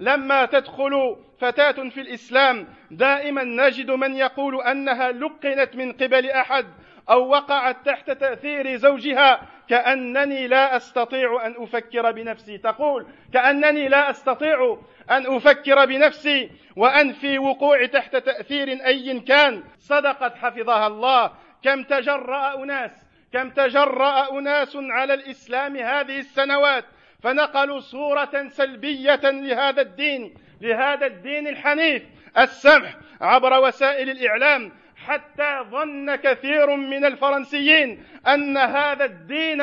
لما 0.00 0.44
تدخل 0.46 1.16
فتاة 1.38 1.72
في 1.88 2.00
الإسلام 2.00 2.66
دائما 2.90 3.44
نجد 3.44 3.90
من 3.90 4.16
يقول 4.16 4.60
أنها 4.62 5.12
لقنت 5.12 5.76
من 5.76 5.92
قبل 5.92 6.30
أحد 6.30 6.66
أو 7.10 7.28
وقعت 7.28 7.86
تحت 7.86 8.10
تأثير 8.10 8.76
زوجها 8.76 9.40
كأنني 9.68 10.46
لا 10.48 10.76
أستطيع 10.76 11.46
أن 11.46 11.54
أفكر 11.58 12.10
بنفسي 12.12 12.58
تقول 12.58 13.06
كأنني 13.32 13.88
لا 13.88 14.10
أستطيع 14.10 14.78
أن 15.10 15.26
أفكر 15.36 15.84
بنفسي 15.84 16.50
وأن 16.76 17.12
في 17.12 17.38
وقوع 17.38 17.86
تحت 17.86 18.16
تأثير 18.16 18.68
أي 18.86 19.20
كان 19.20 19.62
صدقت 19.78 20.36
حفظها 20.36 20.86
الله 20.86 21.32
كم 21.62 21.82
تجرأ 21.82 22.62
أناس 22.64 23.06
كم 23.32 23.50
تجرأ 23.50 24.38
أناس 24.38 24.76
على 24.76 25.14
الإسلام 25.14 25.76
هذه 25.76 26.18
السنوات 26.18 26.84
فنقلوا 27.24 27.80
صورة 27.80 28.48
سلبية 28.48 29.20
لهذا 29.24 29.82
الدين 29.82 30.34
لهذا 30.60 31.06
الدين 31.06 31.48
الحنيف 31.48 32.02
السمح 32.38 32.94
عبر 33.20 33.60
وسائل 33.66 34.10
الإعلام 34.10 34.72
حتى 35.06 35.60
ظن 35.70 36.14
كثير 36.16 36.76
من 36.76 37.04
الفرنسيين 37.04 38.04
أن 38.28 38.56
هذا 38.58 39.04
الدين 39.04 39.60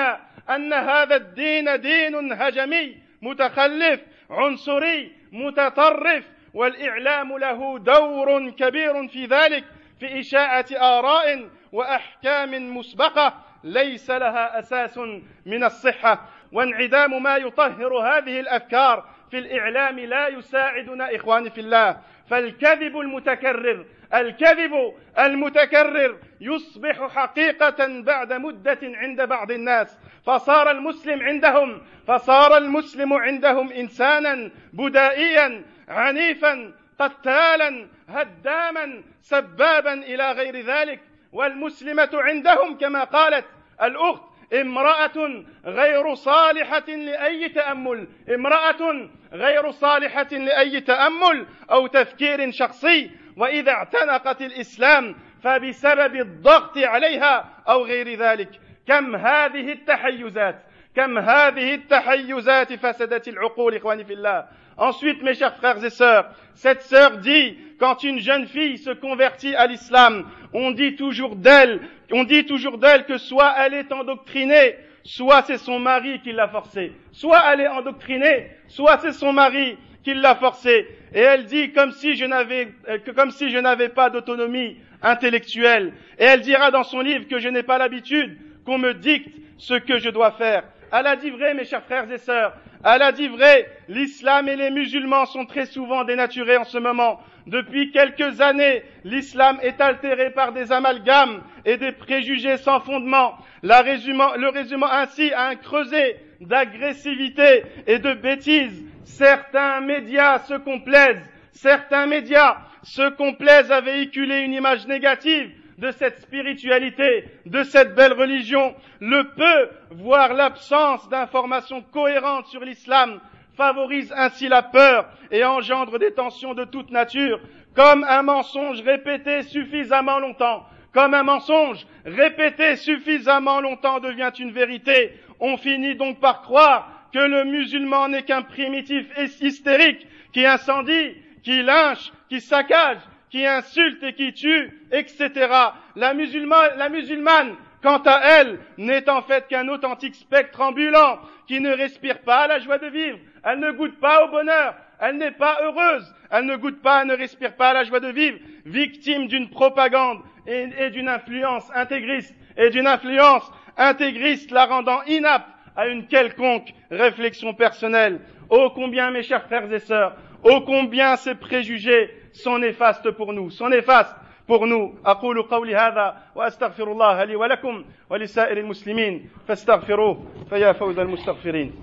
أن 0.49 0.73
هذا 0.73 1.15
الدين 1.15 1.79
دين 1.81 2.31
هجمي 2.33 2.97
متخلف 3.21 3.99
عنصري 4.29 5.11
متطرف 5.31 6.23
والإعلام 6.53 7.37
له 7.37 7.79
دور 7.79 8.49
كبير 8.49 9.07
في 9.07 9.25
ذلك 9.25 9.63
في 9.99 10.19
إشاعة 10.19 10.65
آراء 10.75 11.49
وأحكام 11.71 12.77
مسبقة 12.77 13.33
ليس 13.63 14.09
لها 14.11 14.59
أساس 14.59 14.97
من 15.45 15.63
الصحة 15.63 16.25
وانعدام 16.51 17.23
ما 17.23 17.37
يطهر 17.37 17.97
هذه 17.97 18.39
الافكار 18.39 19.09
في 19.31 19.37
الاعلام 19.37 19.99
لا 19.99 20.27
يساعدنا 20.27 21.15
اخواني 21.15 21.49
في 21.49 21.61
الله 21.61 21.97
فالكذب 22.29 22.97
المتكرر 22.99 23.85
الكذب 24.13 24.93
المتكرر 25.19 26.17
يصبح 26.41 27.07
حقيقه 27.15 28.01
بعد 28.01 28.33
مده 28.33 28.79
عند 28.83 29.21
بعض 29.23 29.51
الناس 29.51 29.97
فصار 30.25 30.71
المسلم 30.71 31.21
عندهم 31.23 31.81
فصار 32.07 32.57
المسلم 32.57 33.13
عندهم 33.13 33.71
انسانا 33.71 34.51
بدائيا 34.73 35.63
عنيفا 35.89 36.71
قتالا 36.99 37.87
هداما 38.09 39.03
سبابا 39.21 39.93
الى 39.93 40.31
غير 40.31 40.61
ذلك 40.65 40.99
والمسلمه 41.33 42.09
عندهم 42.13 42.77
كما 42.77 43.03
قالت 43.03 43.45
الاخت 43.83 44.30
امرأة 44.53 45.43
غير 45.65 46.15
صالحة 46.15 46.87
لأي 46.89 47.49
تأمل 47.49 48.07
امرأة 48.35 49.09
غير 49.33 49.71
صالحة 49.71 50.27
لأي 50.31 50.81
تأمل 50.81 51.45
أو 51.71 51.87
تفكير 51.87 52.51
شخصي 52.51 53.11
وإذا 53.37 53.71
اعتنقت 53.71 54.41
الإسلام 54.41 55.15
فبسبب 55.43 56.15
الضغط 56.15 56.77
عليها 56.77 57.49
أو 57.69 57.85
غير 57.85 58.13
ذلك 58.19 58.49
كم 58.87 59.15
هذه 59.15 59.71
التحيزات 59.71 60.61
كم 60.95 61.17
هذه 61.17 61.73
التحيزات 61.75 62.73
فسدت 62.73 63.27
العقول 63.27 63.75
إخواني 63.75 64.03
في 64.05 64.13
الله 64.13 64.45
Ensuite, 64.81 65.21
mes 65.21 65.35
chers 65.35 65.55
frères 65.57 65.85
et 65.85 65.91
sœurs, 65.91 66.25
cette 66.55 66.81
sœur 66.81 67.19
dit, 67.19 67.55
quand 67.79 68.01
une 68.03 68.17
jeune 68.17 68.47
fille 68.47 68.79
se 68.79 68.89
convertit 68.89 69.53
à 69.55 69.67
l'islam, 69.67 70.25
on 70.53 70.71
dit 70.71 70.95
toujours 70.95 71.35
d'elle, 71.35 71.81
on 72.11 72.23
dit 72.23 72.45
toujours 72.47 72.79
d'elle 72.79 73.05
que 73.05 73.19
soit 73.19 73.53
elle 73.63 73.75
est 73.75 73.91
endoctrinée, 73.91 74.75
soit 75.03 75.43
c'est 75.43 75.59
son 75.59 75.77
mari 75.77 76.19
qui 76.23 76.31
l'a 76.31 76.47
forcée. 76.47 76.93
Soit 77.11 77.39
elle 77.53 77.61
est 77.61 77.67
endoctrinée, 77.67 78.47
soit 78.69 78.97
c'est 79.03 79.11
son 79.11 79.33
mari 79.33 79.77
qui 80.03 80.15
l'a 80.15 80.33
forcée. 80.33 80.87
Et 81.13 81.19
elle 81.19 81.45
dit 81.45 81.71
comme 81.73 81.91
si 81.91 82.15
je 82.15 82.25
n'avais, 82.25 82.69
euh, 82.89 82.97
comme 83.15 83.29
si 83.29 83.51
je 83.51 83.59
n'avais 83.59 83.89
pas 83.89 84.09
d'autonomie 84.09 84.77
intellectuelle. 85.03 85.93
Et 86.17 86.23
elle 86.23 86.41
dira 86.41 86.71
dans 86.71 86.83
son 86.83 87.01
livre 87.01 87.27
que 87.27 87.37
je 87.37 87.49
n'ai 87.49 87.61
pas 87.61 87.77
l'habitude 87.77 88.35
qu'on 88.65 88.79
me 88.79 88.95
dicte 88.95 89.29
ce 89.59 89.75
que 89.75 89.99
je 89.99 90.09
dois 90.09 90.31
faire. 90.31 90.63
Elle 90.91 91.05
a 91.05 91.15
dit 91.15 91.29
vrai, 91.29 91.53
mes 91.53 91.65
chers 91.65 91.83
frères 91.83 92.11
et 92.11 92.17
sœurs. 92.17 92.53
Elle 92.83 93.01
a 93.03 93.11
dit 93.11 93.27
vrai, 93.27 93.67
l'islam 93.89 94.49
et 94.49 94.55
les 94.55 94.71
musulmans 94.71 95.25
sont 95.27 95.45
très 95.45 95.65
souvent 95.65 96.03
dénaturés 96.03 96.57
en 96.57 96.63
ce 96.63 96.79
moment. 96.79 97.19
Depuis 97.47 97.91
quelques 97.91 98.41
années, 98.41 98.83
l'islam 99.03 99.59
est 99.61 99.79
altéré 99.79 100.31
par 100.31 100.51
des 100.53 100.71
amalgames 100.71 101.43
et 101.65 101.77
des 101.77 101.91
préjugés 101.91 102.57
sans 102.57 102.79
fondement, 102.79 103.35
le 103.61 104.51
résumant 104.51 104.91
ainsi 104.91 105.31
à 105.33 105.47
un 105.49 105.55
creuset 105.55 106.17
d'agressivité 106.41 107.63
et 107.85 107.99
de 107.99 108.13
bêtises. 108.13 108.83
Certains 109.05 109.81
médias 109.81 110.39
se 110.39 110.55
complaisent, 110.55 111.23
certains 111.53 112.07
médias 112.07 112.57
se 112.81 113.09
complaisent 113.11 113.71
à 113.71 113.81
véhiculer 113.81 114.39
une 114.39 114.53
image 114.53 114.87
négative 114.87 115.51
de 115.81 115.89
cette 115.93 116.19
spiritualité, 116.19 117.25
de 117.47 117.63
cette 117.63 117.95
belle 117.95 118.13
religion, 118.13 118.73
le 118.99 119.23
peu, 119.35 119.69
voire 119.95 120.35
l'absence 120.35 121.09
d'informations 121.09 121.81
cohérentes 121.81 122.45
sur 122.47 122.61
l'islam, 122.63 123.19
favorise 123.57 124.13
ainsi 124.15 124.47
la 124.47 124.61
peur 124.61 125.07
et 125.31 125.43
engendre 125.43 125.97
des 125.97 126.13
tensions 126.13 126.53
de 126.53 126.63
toute 126.65 126.91
nature, 126.91 127.39
comme 127.75 128.03
un 128.07 128.21
mensonge 128.21 128.79
répété 128.81 129.41
suffisamment 129.43 130.19
longtemps, 130.19 130.63
comme 130.93 131.15
un 131.15 131.23
mensonge 131.23 131.85
répété 132.05 132.75
suffisamment 132.75 133.59
longtemps 133.59 133.99
devient 133.99 134.31
une 134.39 134.51
vérité, 134.51 135.13
on 135.39 135.57
finit 135.57 135.95
donc 135.95 136.19
par 136.19 136.41
croire 136.43 136.89
que 137.11 137.19
le 137.19 137.43
musulman 137.45 138.09
n'est 138.09 138.23
qu'un 138.23 138.43
primitif 138.43 139.07
hystérique 139.41 140.05
qui 140.31 140.45
incendie, 140.45 141.15
qui 141.43 141.63
lynche, 141.63 142.11
qui 142.29 142.39
saccage, 142.39 142.97
qui 143.31 143.47
insulte 143.47 144.03
et 144.03 144.13
qui 144.13 144.33
tue, 144.33 144.71
etc. 144.91 145.47
La 145.95 146.13
musulmane, 146.13 147.55
quant 147.81 148.01
à 148.05 148.19
elle, 148.39 148.59
n'est 148.77 149.09
en 149.09 149.21
fait 149.21 149.47
qu'un 149.47 149.69
authentique 149.69 150.15
spectre 150.15 150.59
ambulant 150.61 151.17
qui 151.47 151.61
ne 151.61 151.71
respire 151.71 152.19
pas 152.21 152.41
à 152.43 152.47
la 152.47 152.59
joie 152.59 152.77
de 152.77 152.87
vivre, 152.87 153.17
elle 153.45 153.59
ne 153.59 153.71
goûte 153.71 153.99
pas 153.99 154.25
au 154.25 154.31
bonheur, 154.31 154.75
elle 154.99 155.17
n'est 155.17 155.31
pas 155.31 155.57
heureuse, 155.63 156.13
elle 156.29 156.45
ne 156.45 156.57
goûte 156.57 156.81
pas, 156.81 157.01
elle 157.01 157.07
ne 157.07 157.15
respire 157.15 157.55
pas 157.55 157.69
à 157.69 157.73
la 157.73 157.83
joie 157.85 158.01
de 158.01 158.09
vivre, 158.09 158.37
victime 158.65 159.27
d'une 159.27 159.49
propagande 159.49 160.19
et, 160.45 160.67
et 160.77 160.89
d'une 160.89 161.07
influence 161.07 161.67
intégriste, 161.73 162.35
et 162.57 162.69
d'une 162.69 162.85
influence 162.87 163.49
intégriste 163.77 164.51
la 164.51 164.65
rendant 164.65 165.01
inapte 165.07 165.47
à 165.77 165.87
une 165.87 166.05
quelconque 166.07 166.73
réflexion 166.91 167.53
personnelle. 167.53 168.19
Ô 168.49 168.69
combien, 168.71 169.09
mes 169.11 169.23
chers 169.23 169.45
frères 169.45 169.71
et 169.71 169.79
sœurs, 169.79 170.17
ô 170.43 170.59
combien 170.61 171.15
ces 171.15 171.35
préjugés 171.35 172.13
sont 172.33 172.57
néfastes 172.59 173.11
pour 173.11 173.33
nous, 173.33 173.49
sont 173.49 173.69
néfastes 173.69 174.15
pour 174.47 174.67
nous. 174.67 174.97
أقول 175.05 175.41
قولي 175.43 175.75
هذا 175.75 176.15
وأستغفر 176.35 176.91
الله 176.91 177.23
لي 177.23 177.35
ولكم 177.35 177.85
ولسائر 178.09 178.57
المسلمين 178.57 179.29
فاستغفروه 179.47 180.23
فيا 180.49 180.71
فوز 180.71 180.99
المستغفرين. 180.99 181.73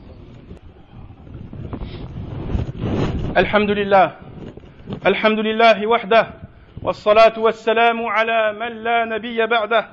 الحمد 3.37 3.71
لله 3.71 4.17
الحمد 5.07 5.39
لله 5.39 5.87
وحده 5.87 6.27
والصلاة 6.83 7.39
والسلام 7.39 8.07
على 8.07 8.53
من 8.53 8.73
لا 8.85 9.05
نبي 9.05 9.47
بعده 9.47 9.89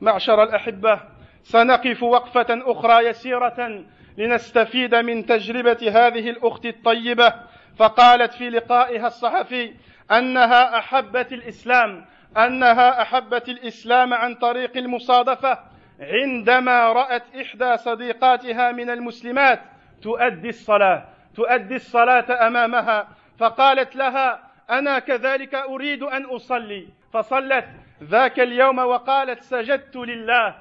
معشر 0.00 0.42
الأحبة 0.42 1.00
سنقف 1.44 2.02
وقفة 2.02 2.46
أخرى 2.50 3.06
يسيرة 3.06 3.84
لنستفيد 4.18 4.94
من 4.94 5.26
تجربة 5.26 5.78
هذه 6.06 6.30
الأخت 6.30 6.66
الطيبة 6.66 7.32
فقالت 7.76 8.34
في 8.34 8.50
لقائها 8.50 9.06
الصحفي 9.06 9.72
انها 10.12 10.78
احبت 10.78 11.32
الاسلام 11.32 12.04
انها 12.36 13.02
احبت 13.02 13.48
الاسلام 13.48 14.14
عن 14.14 14.34
طريق 14.34 14.76
المصادفه 14.76 15.58
عندما 16.00 16.92
رات 16.92 17.22
احدى 17.42 17.76
صديقاتها 17.76 18.72
من 18.72 18.90
المسلمات 18.90 19.60
تؤدي 20.02 20.48
الصلاه 20.48 21.08
تؤدي 21.34 21.76
الصلاه 21.76 22.46
امامها 22.48 23.08
فقالت 23.38 23.96
لها 23.96 24.50
انا 24.70 24.98
كذلك 24.98 25.54
اريد 25.54 26.02
ان 26.02 26.24
اصلي 26.24 26.88
فصلت 27.12 27.64
ذاك 28.02 28.40
اليوم 28.40 28.78
وقالت 28.78 29.42
سجدت 29.42 29.96
لله 29.96 30.56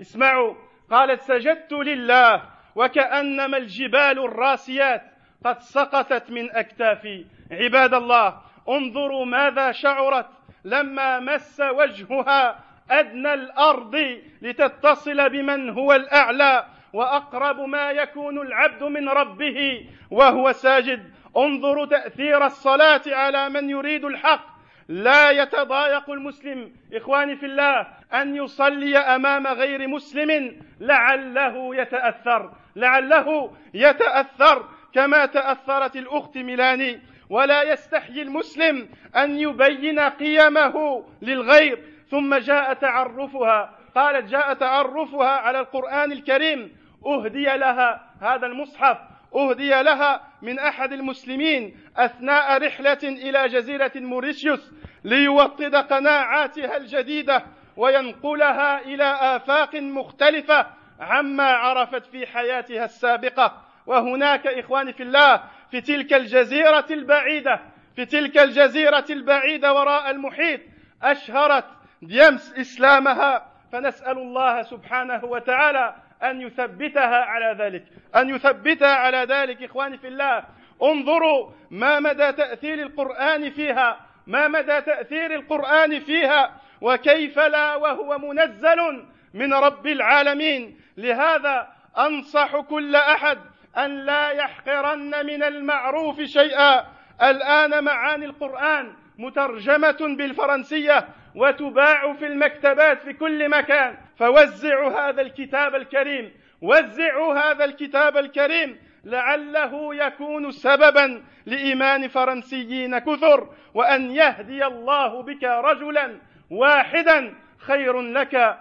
اسمعوا 0.00 0.54
قالت 0.90 1.20
سجدت 1.20 1.72
لله 1.72 2.42
وكانما 2.76 3.56
الجبال 3.56 4.18
الراسيات 4.24 5.02
قد 5.44 5.58
سقطت 5.60 6.30
من 6.30 6.50
اكتافي 6.52 7.24
عباد 7.52 7.94
الله 7.94 8.40
انظروا 8.70 9.24
ماذا 9.24 9.72
شعرت 9.72 10.26
لما 10.64 11.20
مس 11.20 11.60
وجهها 11.60 12.58
ادنى 12.90 13.34
الارض 13.34 13.96
لتتصل 14.42 15.28
بمن 15.30 15.70
هو 15.70 15.92
الاعلى 15.92 16.64
واقرب 16.92 17.60
ما 17.60 17.90
يكون 17.90 18.38
العبد 18.38 18.82
من 18.82 19.08
ربه 19.08 19.86
وهو 20.10 20.52
ساجد 20.52 21.02
انظروا 21.36 21.86
تاثير 21.86 22.46
الصلاه 22.46 23.02
على 23.06 23.48
من 23.48 23.70
يريد 23.70 24.04
الحق 24.04 24.46
لا 24.88 25.30
يتضايق 25.30 26.10
المسلم 26.10 26.72
اخواني 26.94 27.36
في 27.36 27.46
الله 27.46 27.86
ان 28.14 28.36
يصلي 28.36 28.98
امام 28.98 29.46
غير 29.46 29.88
مسلم 29.88 30.58
لعله 30.80 31.76
يتاثر 31.76 32.52
لعله 32.76 33.52
يتاثر 33.74 34.64
كما 34.94 35.26
تاثرت 35.26 35.96
الاخت 35.96 36.36
ميلاني 36.38 37.00
ولا 37.30 37.62
يستحيي 37.62 38.22
المسلم 38.22 38.88
أن 39.16 39.38
يبين 39.40 40.00
قيمه 40.00 41.04
للغير 41.22 41.78
ثم 42.10 42.34
جاء 42.34 42.72
تعرفها 42.72 43.76
قالت 43.94 44.30
جاء 44.30 44.54
تعرفها 44.54 45.28
على 45.28 45.60
القرآن 45.60 46.12
الكريم 46.12 46.72
أهدي 47.06 47.44
لها 47.44 48.10
هذا 48.22 48.46
المصحف 48.46 48.98
أهدي 49.34 49.82
لها 49.82 50.20
من 50.42 50.58
أحد 50.58 50.92
المسلمين 50.92 51.76
أثناء 51.96 52.66
رحلة 52.66 52.98
إلى 53.02 53.48
جزيرة 53.48 53.92
موريشيوس 53.96 54.70
ليوطد 55.04 55.74
قناعاتها 55.74 56.76
الجديدة 56.76 57.44
وينقلها 57.76 58.80
إلى 58.80 59.04
آفاق 59.36 59.74
مختلفة 59.74 60.66
عما 61.00 61.48
عرفت 61.50 62.06
في 62.06 62.26
حياتها 62.26 62.84
السابقة 62.84 63.62
وهناك 63.90 64.46
إخواني 64.46 64.92
في 64.92 65.02
الله 65.02 65.42
في 65.70 65.80
تلك 65.80 66.12
الجزيرة 66.14 66.84
البعيدة 66.90 67.60
في 67.96 68.04
تلك 68.04 68.38
الجزيرة 68.38 69.04
البعيدة 69.10 69.74
وراء 69.74 70.10
المحيط 70.10 70.60
أشهرت 71.02 71.64
ديمس 72.02 72.54
إسلامها 72.58 73.46
فنسأل 73.72 74.18
الله 74.18 74.62
سبحانه 74.62 75.24
وتعالى 75.24 75.94
أن 76.22 76.40
يثبتها 76.40 77.24
على 77.24 77.64
ذلك 77.64 77.84
أن 78.16 78.28
يثبتها 78.28 78.94
على 78.94 79.18
ذلك 79.18 79.62
إخواني 79.62 79.98
في 79.98 80.08
الله 80.08 80.44
انظروا 80.82 81.50
ما 81.70 82.00
مدى 82.00 82.32
تأثير 82.32 82.82
القرآن 82.82 83.50
فيها 83.50 84.00
ما 84.26 84.48
مدى 84.48 84.80
تأثير 84.80 85.34
القرآن 85.34 86.00
فيها 86.00 86.56
وكيف 86.80 87.38
لا 87.38 87.74
وهو 87.76 88.18
منزل 88.18 89.06
من 89.34 89.54
رب 89.54 89.86
العالمين 89.86 90.80
لهذا 90.96 91.68
أنصح 91.98 92.56
كل 92.56 92.96
أحد 92.96 93.38
أن 93.78 93.96
لا 94.04 94.30
يحقرن 94.30 95.26
من 95.26 95.42
المعروف 95.42 96.20
شيئا 96.22 96.86
الآن 97.22 97.84
معاني 97.84 98.24
القرآن 98.24 98.92
مترجمة 99.18 99.98
بالفرنسية 100.16 101.08
وتباع 101.34 102.12
في 102.12 102.26
المكتبات 102.26 103.02
في 103.02 103.12
كل 103.12 103.48
مكان 103.50 103.96
فوزعوا 104.16 104.90
هذا 104.90 105.22
الكتاب 105.22 105.74
الكريم 105.74 106.32
وزعوا 106.60 107.34
هذا 107.34 107.64
الكتاب 107.64 108.16
الكريم 108.16 108.78
لعله 109.04 109.94
يكون 110.06 110.50
سببا 110.50 111.22
لإيمان 111.46 112.08
فرنسيين 112.08 112.98
كثر 112.98 113.48
وأن 113.74 114.10
يهدي 114.10 114.66
الله 114.66 115.22
بك 115.22 115.44
رجلا 115.44 116.16
واحدا 116.50 117.34
خير 117.60 118.00
لك 118.00 118.60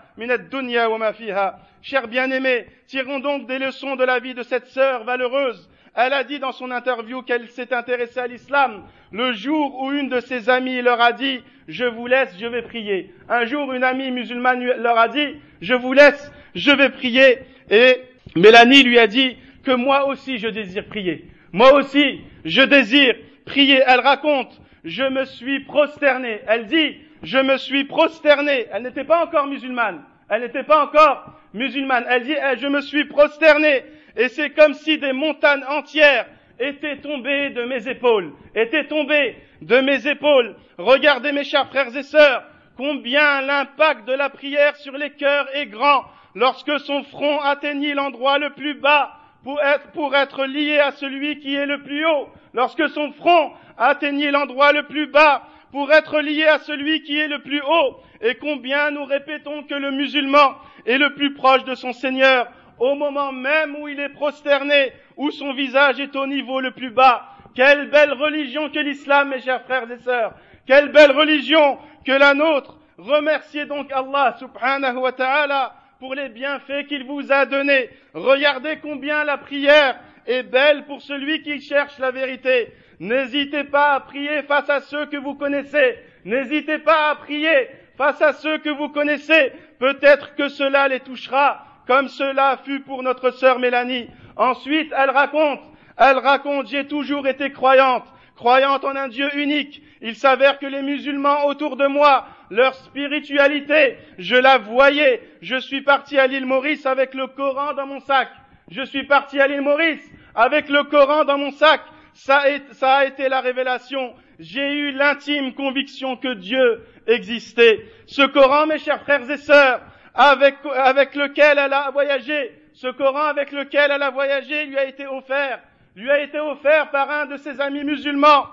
Cher 1.82 2.08
bien 2.10 2.30
aimé 2.32 2.66
tirons 2.88 3.20
donc 3.20 3.48
des 3.48 3.58
leçons 3.60 3.96
de 3.96 4.04
la 4.04 4.20
vie 4.20 4.34
de 4.34 4.44
cette 4.44 4.68
sœur 4.68 5.04
valeureuse. 5.06 5.70
Elle 5.96 6.14
a 6.14 6.24
dit 6.24 6.40
dans 6.40 6.52
son 6.52 6.72
interview 6.72 7.22
qu'elle 7.24 7.48
s'est 7.50 7.74
intéressée 7.74 8.20
à 8.20 8.28
l'islam. 8.28 8.84
Le 9.12 9.32
jour 9.34 9.80
où 9.82 9.92
une 9.92 10.10
de 10.10 10.20
ses 10.20 10.50
amies 10.50 10.82
leur 10.82 11.02
a 11.02 11.14
dit, 11.14 11.42
je 11.68 11.86
vous 11.86 12.06
laisse, 12.06 12.34
je 12.40 12.46
vais 12.46 12.62
prier. 12.62 13.14
Un 13.28 13.46
jour, 13.46 13.74
une 13.74 13.84
amie 13.84 14.12
musulmane 14.12 14.64
leur 14.64 14.98
a 14.98 15.08
dit, 15.08 15.36
je 15.62 15.74
vous 15.74 15.94
laisse, 15.94 16.32
je 16.54 16.72
vais 16.72 16.90
prier. 16.90 17.40
Et 17.72 18.02
Mélanie 18.36 18.84
lui 18.84 19.00
a 19.00 19.08
dit 19.08 19.38
que 19.64 19.72
moi 19.72 20.06
aussi 20.08 20.38
je 20.38 20.48
désire 20.48 20.86
prier. 20.86 21.26
Moi 21.54 21.74
aussi, 21.74 22.22
je 22.46 22.62
désire 22.62 23.16
prier. 23.46 23.82
Elle 23.88 24.02
raconte, 24.02 24.52
je 24.84 25.04
me 25.04 25.26
suis 25.26 25.62
prosternée. 25.62 26.42
Elle 26.48 26.68
dit, 26.68 26.98
je 27.24 27.38
me 27.38 27.58
suis 27.58 27.84
prosterné. 27.86 28.68
Elle 28.72 28.84
n'était 28.84 29.04
pas 29.04 29.24
encore 29.24 29.48
musulmane. 29.48 30.02
Elle 30.30 30.42
n'était 30.42 30.64
pas 30.64 30.84
encore 30.84 31.26
musulmane. 31.54 32.06
Elle 32.10 32.24
dit, 32.24 32.36
eh, 32.36 32.58
je 32.58 32.68
me 32.68 32.82
suis 32.82 33.06
prosterné. 33.06 33.84
Et 34.16 34.28
c'est 34.30 34.52
comme 34.52 34.74
si 34.74 34.98
des 34.98 35.14
montagnes 35.14 35.64
entières 35.70 36.28
étaient 36.60 36.98
tombées 36.98 37.50
de 37.52 37.64
mes 37.64 37.88
épaules. 37.88 38.32
Étaient 38.56 38.86
tombées 38.86 39.36
de 39.62 39.80
mes 39.82 40.08
épaules. 40.08 40.56
Regardez 40.78 41.32
mes 41.32 41.44
chers 41.44 41.68
frères 41.68 41.96
et 41.96 42.04
sœurs, 42.04 42.44
combien 42.78 43.42
l'impact 43.42 44.08
de 44.08 44.14
la 44.14 44.30
prière 44.30 44.76
sur 44.78 44.94
les 44.98 45.12
cœurs 45.12 45.48
est 45.56 45.66
grand 45.68 46.04
lorsque 46.36 46.80
son 46.82 47.04
front 47.04 47.40
atteignit 47.42 47.94
l'endroit 47.94 48.38
le 48.40 48.52
plus 48.52 48.76
bas 48.76 49.14
pour 49.44 49.60
être, 49.62 49.92
pour 49.94 50.16
être 50.16 50.46
lié 50.46 50.80
à 50.80 50.92
celui 50.92 51.40
qui 51.40 51.56
est 51.56 51.66
le 51.66 51.82
plus 51.82 52.06
haut, 52.06 52.30
lorsque 52.54 52.88
son 52.90 53.12
front 53.14 53.52
atteignit 53.78 54.32
l'endroit 54.32 54.74
le 54.74 54.84
plus 54.84 55.08
bas 55.08 55.44
pour 55.72 55.92
être 55.92 56.20
lié 56.22 56.46
à 56.46 56.60
celui 56.60 57.02
qui 57.04 57.18
est 57.18 57.28
le 57.28 57.40
plus 57.40 57.62
haut, 57.66 57.98
et 58.22 58.36
combien 58.36 58.92
nous 58.92 59.06
répétons 59.06 59.64
que 59.64 59.76
le 59.76 59.92
musulman 59.92 60.56
est 60.86 60.98
le 60.98 61.14
plus 61.14 61.34
proche 61.34 61.64
de 61.66 61.76
son 61.76 61.94
Seigneur 61.94 62.48
au 62.80 62.96
moment 62.96 63.32
même 63.34 63.76
où 63.78 63.88
il 63.90 64.00
est 64.00 64.08
prosterné, 64.10 64.94
où 65.18 65.32
son 65.32 65.52
visage 65.54 66.00
est 66.00 66.16
au 66.16 66.26
niveau 66.28 66.62
le 66.62 66.72
plus 66.72 66.92
bas. 66.92 67.28
Quelle 67.54 67.90
belle 67.90 68.14
religion 68.14 68.70
que 68.70 68.80
l'islam, 68.80 69.30
mes 69.30 69.42
chers 69.42 69.64
frères 69.64 69.92
et 69.92 69.98
sœurs. 69.98 70.34
Quelle 70.66 70.88
belle 70.90 71.12
religion 71.12 71.78
que 72.06 72.12
la 72.14 72.34
nôtre. 72.34 72.78
Remerciez 72.98 73.66
donc 73.66 73.92
Allah 73.92 74.36
subhanahu 74.40 74.96
wa 74.96 75.12
ta'ala 75.12 75.74
pour 76.00 76.16
les 76.16 76.30
bienfaits 76.30 76.88
qu'il 76.88 77.04
vous 77.04 77.30
a 77.34 77.46
donnés. 77.46 77.90
Regardez 78.14 78.78
combien 78.82 79.26
la 79.26 79.38
prière 79.38 80.00
est 80.26 80.44
belle 80.44 80.86
pour 80.86 81.02
celui 81.02 81.42
qui 81.42 81.60
cherche 81.60 82.00
la 82.00 82.12
vérité. 82.12 82.70
N'hésitez 83.00 83.64
pas 83.64 83.94
à 83.94 84.00
prier 84.02 84.44
face 84.44 84.70
à 84.70 84.82
ceux 84.82 85.06
que 85.06 85.16
vous 85.18 85.36
connaissez. 85.36 85.98
N'hésitez 86.26 86.80
pas 86.80 87.12
à 87.12 87.16
prier 87.16 87.70
face 87.98 88.22
à 88.22 88.34
ceux 88.34 88.58
que 88.58 88.70
vous 88.70 88.90
connaissez. 88.90 89.54
Peut-être 89.80 90.36
que 90.36 90.50
cela 90.50 90.88
les 90.90 91.00
touchera, 91.00 91.64
comme 91.88 92.10
cela 92.10 92.58
fut 92.66 92.82
pour 92.82 93.02
notre 93.02 93.32
sœur 93.32 93.58
Mélanie. 93.60 94.10
Ensuite, 94.36 94.94
elle 94.98 95.12
raconte, 95.12 95.62
elle 95.98 96.18
raconte, 96.18 96.68
j'ai 96.68 96.88
toujours 96.88 97.26
été 97.28 97.52
croyante, 97.54 98.04
croyante 98.36 98.84
en 98.84 98.96
un 98.96 99.08
Dieu 99.08 99.30
unique. 99.38 99.82
Il 100.02 100.16
s'avère 100.16 100.60
que 100.60 100.66
les 100.66 100.82
musulmans 100.82 101.46
autour 101.46 101.78
de 101.78 101.88
moi, 101.88 102.26
leur 102.52 102.74
spiritualité, 102.76 103.96
je 104.18 104.36
la 104.36 104.58
voyais. 104.58 105.22
Je 105.42 105.56
suis 105.58 105.82
partie 105.82 106.18
à 106.18 106.28
l'île 106.28 106.46
Maurice 106.46 106.86
avec 106.86 107.14
le 107.14 107.28
Coran 107.28 107.74
dans 107.74 107.86
mon 107.88 108.00
sac. 108.02 108.30
Je 108.70 108.82
suis 108.84 109.04
partie 109.08 109.40
à 109.40 109.48
l'île 109.48 109.62
Maurice 109.62 110.04
avec 110.36 110.68
le 110.68 110.84
Coran 110.84 111.24
dans 111.24 111.38
mon 111.38 111.52
sac. 111.52 111.82
Ça 112.20 112.42
a 112.82 113.06
été 113.06 113.30
la 113.30 113.40
révélation. 113.40 114.14
J'ai 114.40 114.74
eu 114.74 114.92
l'intime 114.92 115.54
conviction 115.54 116.18
que 116.18 116.34
Dieu 116.34 116.84
existait. 117.08 117.86
Ce 118.08 118.24
Coran, 118.24 118.66
mes 118.68 118.78
chers 118.78 119.02
frères 119.04 119.30
et 119.30 119.38
sœurs, 119.38 119.82
avec, 120.14 120.56
avec 120.76 121.16
lequel 121.16 121.58
elle 121.58 121.72
a 121.72 121.90
voyagé, 121.92 122.52
ce 122.74 122.88
Coran 122.88 123.28
avec 123.28 123.52
lequel 123.54 123.92
elle 123.92 124.04
a 124.04 124.10
voyagé 124.10 124.66
lui 124.66 124.78
a 124.78 124.84
été 124.86 125.08
offert, 125.08 125.60
lui 125.96 126.10
a 126.12 126.20
été 126.22 126.40
offert 126.40 126.90
par 126.92 127.10
un 127.10 127.26
de 127.26 127.38
ses 127.38 127.62
amis 127.62 127.86
musulmans. 127.86 128.48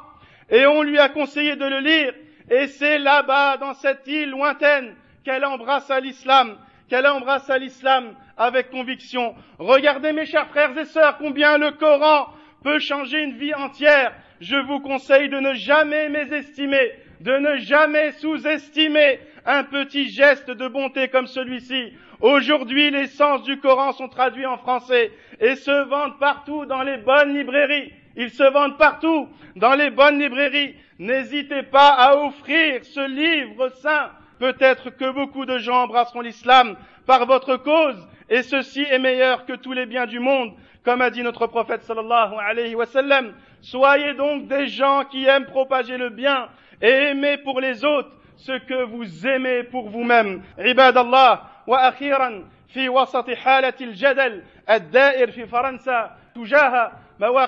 Et 0.49 0.65
on 0.67 0.83
lui 0.83 0.99
a 0.99 1.09
conseillé 1.09 1.57
de 1.57 1.65
le 1.65 1.81
lire. 1.81 2.13
Et 2.49 2.69
c'est 2.69 2.99
là-bas, 2.99 3.57
dans 3.57 3.75
cette 3.75 4.07
île 4.07 4.31
lointaine, 4.31 4.95
qu'elle 5.25 5.45
embrassa 5.45 5.99
l'islam, 5.99 6.57
qu'elle 6.89 7.07
embrassa 7.09 7.59
l'islam 7.59 8.15
avec 8.37 8.71
conviction. 8.71 9.35
Regardez 9.59 10.13
mes 10.13 10.27
chers 10.27 10.47
frères 10.51 10.77
et 10.79 10.85
sœurs 10.85 11.19
combien 11.19 11.59
le 11.59 11.73
Coran 11.73 12.27
peut 12.67 12.81
changer 12.81 13.23
une 13.23 13.39
vie 13.39 13.55
entière. 13.55 14.13
Je 14.41 14.57
vous 14.57 14.81
conseille 14.81 15.29
de 15.29 15.39
ne 15.39 15.55
jamais 15.55 16.09
mésestimer, 16.09 16.95
de 17.21 17.31
ne 17.39 17.59
jamais 17.59 18.11
sous-estimer 18.19 19.21
un 19.45 19.63
petit 19.63 20.09
geste 20.11 20.51
de 20.51 20.67
bonté 20.67 21.07
comme 21.07 21.29
celui-ci. 21.29 21.93
Aujourd'hui, 22.21 22.91
les 22.91 23.07
sens 23.07 23.45
du 23.45 23.61
Coran 23.61 23.93
sont 23.93 24.09
traduits 24.09 24.47
en 24.47 24.57
français 24.59 25.13
et 25.41 25.55
se 25.55 25.85
vendent 25.89 26.19
partout 26.19 26.67
dans 26.67 26.83
les 26.83 26.97
bonnes 26.97 27.37
librairies. 27.37 27.93
Ils 28.17 28.31
se 28.33 28.43
vendent 28.43 28.79
partout 28.79 29.29
dans 29.55 29.75
les 29.77 29.91
bonnes 29.91 30.19
librairies. 30.19 30.75
N'hésitez 30.99 31.63
pas 31.63 31.91
à 31.91 32.17
offrir 32.17 32.85
ce 32.85 33.07
livre 33.09 33.69
saint. 33.77 34.11
Peut-être 34.41 34.91
que 34.91 35.09
beaucoup 35.13 35.47
de 35.47 35.59
gens 35.59 35.85
embrasseront 35.85 36.21
l'islam 36.21 36.77
par 37.07 37.27
votre 37.27 37.59
cause 37.59 38.05
et 38.29 38.43
ceci 38.43 38.83
est 38.83 38.99
meilleur 38.99 39.47
que 39.47 39.53
tous 39.53 39.73
les 39.73 39.87
biens 39.87 40.07
du 40.07 40.19
monde, 40.19 40.53
comme 40.85 41.01
a 41.01 41.11
dit 41.11 41.23
notre 41.23 41.47
prophète 41.47 41.83
sallallahu 41.85 42.35
alayhi 42.41 42.75
wa 42.75 42.87
sallam. 42.87 43.33
Soyez 43.61 44.15
donc 44.15 44.47
des 44.49 44.67
gens 44.67 45.05
qui 45.05 45.25
aiment 45.27 45.47
propager 45.47 45.97
le 45.97 46.11
bien 46.11 46.49
et 46.83 46.91
aimer 46.91 47.39
pour 47.39 47.61
les 47.61 47.85
autres 47.85 48.11
ce 48.37 48.59
que 48.59 48.83
vous 48.85 49.27
aimez 49.27 49.63
pour 49.65 49.89
vous-même. 49.89 50.43
wa 50.59 50.65
fi 50.65 50.75
الله 50.75 51.41
وأخيرا 51.67 52.43
al 52.77 53.07
al 53.15 53.37
حالة 53.37 53.75
الجدل 53.81 54.43
الدائر 54.71 55.31
في 55.31 55.47
min 55.47 56.35
تجاه 56.37 56.93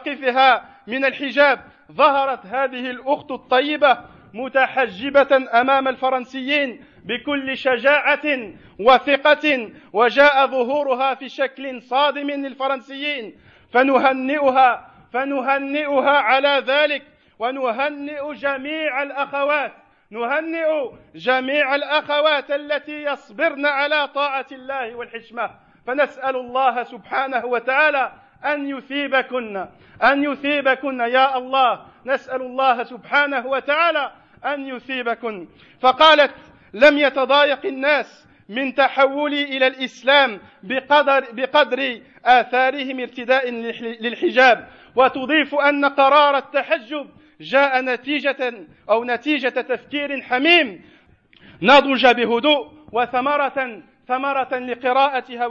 hijab, 0.07 0.61
من 0.87 1.05
الحجاب 1.05 1.59
ظهرت 1.93 2.47
هذه 2.47 2.91
الأخت 2.91 3.31
الطيبة 3.31 3.99
متحجبة 4.39 5.61
أمام 5.61 5.89
الفرنسيين 5.89 6.85
بكل 7.05 7.57
شجاعة 7.57 8.53
وثقة 8.81 9.71
وجاء 9.93 10.47
ظهورها 10.47 11.15
في 11.15 11.29
شكل 11.29 11.83
صادم 11.83 12.31
للفرنسيين 12.31 13.37
فنهنئها 13.73 14.89
فنهنئها 15.13 16.11
على 16.11 16.63
ذلك 16.67 17.03
ونهنئ 17.39 18.33
جميع 18.35 19.03
الأخوات 19.03 19.73
نهنئ 20.11 20.69
جميع 21.15 21.75
الأخوات 21.75 22.51
التي 22.51 23.03
يصبرن 23.03 23.67
على 23.67 24.09
طاعة 24.09 24.47
الله 24.53 24.95
والحشمة 24.97 25.51
فنسأل 25.87 26.37
الله 26.37 26.83
سبحانه 26.83 27.45
وتعالى 27.47 28.13
أن 28.45 28.67
يثيبكن 28.69 29.67
أن 30.03 30.25
يثيبكن 30.25 31.01
يا 31.01 31.37
الله 31.39 31.87
نسأل 32.07 32.43
الله 32.43 32.83
سبحانه 32.85 33.47
وتعالى 33.47 34.13
أن 34.45 34.67
يثيبكن 34.67 35.49
فقالت 35.81 36.35
لم 36.75 36.99
يتضايق 36.99 37.67
الناس 37.67 38.27
من 38.49 38.75
تحولي 38.75 39.43
إلى 39.43 39.67
الإسلام 39.67 40.41
بقدر, 40.63 41.25
بقدر 41.33 42.01
آثارهم 42.25 43.01
ارتداء 43.01 43.51
للحجاب 44.03 44.69
وتضيف 44.97 45.55
أن 45.55 45.85
قرار 45.85 46.39
التحجب 46.39 47.07
جاء 47.41 47.83
نتيجة 47.83 48.55
أو 48.91 49.05
نتيجة 49.05 49.49
تفكير 49.49 50.21
حميم 50.21 50.83
نضج 51.63 52.07
بهدوء 52.07 52.73
وثمرة 52.93 53.83
ثمرة 54.09 54.59
لقراءتها 54.59 55.47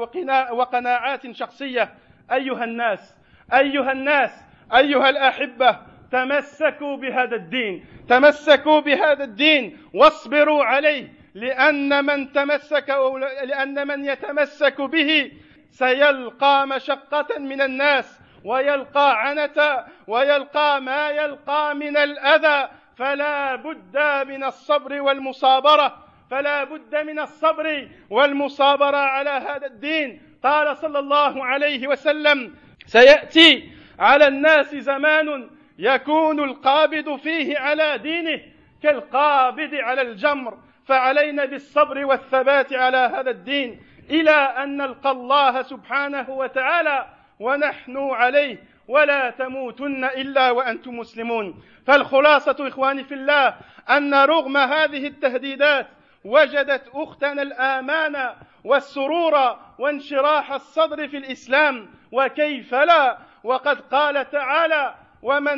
وقناعات 0.51 1.31
شخصية 1.31 1.93
أيها 2.31 2.63
الناس 2.63 3.15
أيها 3.53 3.91
الناس 3.91 4.31
أيها 4.75 5.09
الأحبة 5.09 5.79
تمسكوا 6.11 6.97
بهذا 6.97 7.35
الدين 7.35 7.85
تمسكوا 8.09 8.79
بهذا 8.79 9.23
الدين 9.23 9.77
واصبروا 9.93 10.63
عليه 10.63 11.13
لأن 11.33 12.05
من 12.05 12.31
تمسك 12.31 12.89
أو 12.89 13.17
لأن 13.17 13.87
من 13.87 14.05
يتمسك 14.05 14.81
به 14.81 15.31
سيلقى 15.71 16.67
مشقة 16.67 17.39
من 17.39 17.61
الناس 17.61 18.19
ويلقى 18.45 19.21
عنة 19.27 19.85
ويلقى 20.07 20.81
ما 20.81 21.09
يلقى 21.09 21.75
من 21.75 21.97
الأذى 21.97 22.69
فلا 22.95 23.55
بد 23.55 24.27
من 24.27 24.43
الصبر 24.43 25.01
والمصابرة 25.01 26.03
فلا 26.31 26.63
بد 26.63 26.95
من 26.95 27.19
الصبر 27.19 27.87
والمصابرة 28.09 28.97
على 28.97 29.29
هذا 29.29 29.65
الدين 29.67 30.21
قال 30.43 30.77
صلى 30.77 30.99
الله 30.99 31.45
عليه 31.45 31.87
وسلم 31.87 32.55
سيأتي 32.85 33.69
على 33.99 34.27
الناس 34.27 34.75
زمان 34.75 35.49
يكون 35.77 36.39
القابض 36.43 37.15
فيه 37.19 37.57
على 37.59 37.97
دينه 37.97 38.41
كالقابض 38.83 39.69
على 39.73 40.01
الجمر 40.01 40.57
فعلينا 40.85 41.45
بالصبر 41.45 42.05
والثبات 42.05 42.73
على 42.73 42.97
هذا 42.97 43.29
الدين 43.29 43.81
الى 44.09 44.31
ان 44.31 44.77
نلقى 44.77 45.11
الله 45.11 45.61
سبحانه 45.61 46.29
وتعالى 46.29 47.05
ونحن 47.39 47.97
عليه 47.97 48.57
ولا 48.87 49.29
تموتن 49.29 50.05
الا 50.05 50.51
وانتم 50.51 50.97
مسلمون 50.97 51.63
فالخلاصه 51.87 52.55
اخواني 52.67 53.03
في 53.03 53.13
الله 53.13 53.55
ان 53.89 54.13
رغم 54.15 54.57
هذه 54.57 55.07
التهديدات 55.07 55.87
وجدت 56.25 56.89
اختنا 56.93 57.41
الامان 57.41 58.29
والسرور 58.63 59.57
وانشراح 59.79 60.51
الصدر 60.51 61.07
في 61.07 61.17
الاسلام 61.17 61.87
وكيف 62.11 62.73
لا 62.75 63.17
وقد 63.43 63.79
قال 63.81 64.29
تعالى 64.29 64.95
Enfin, 65.23 65.55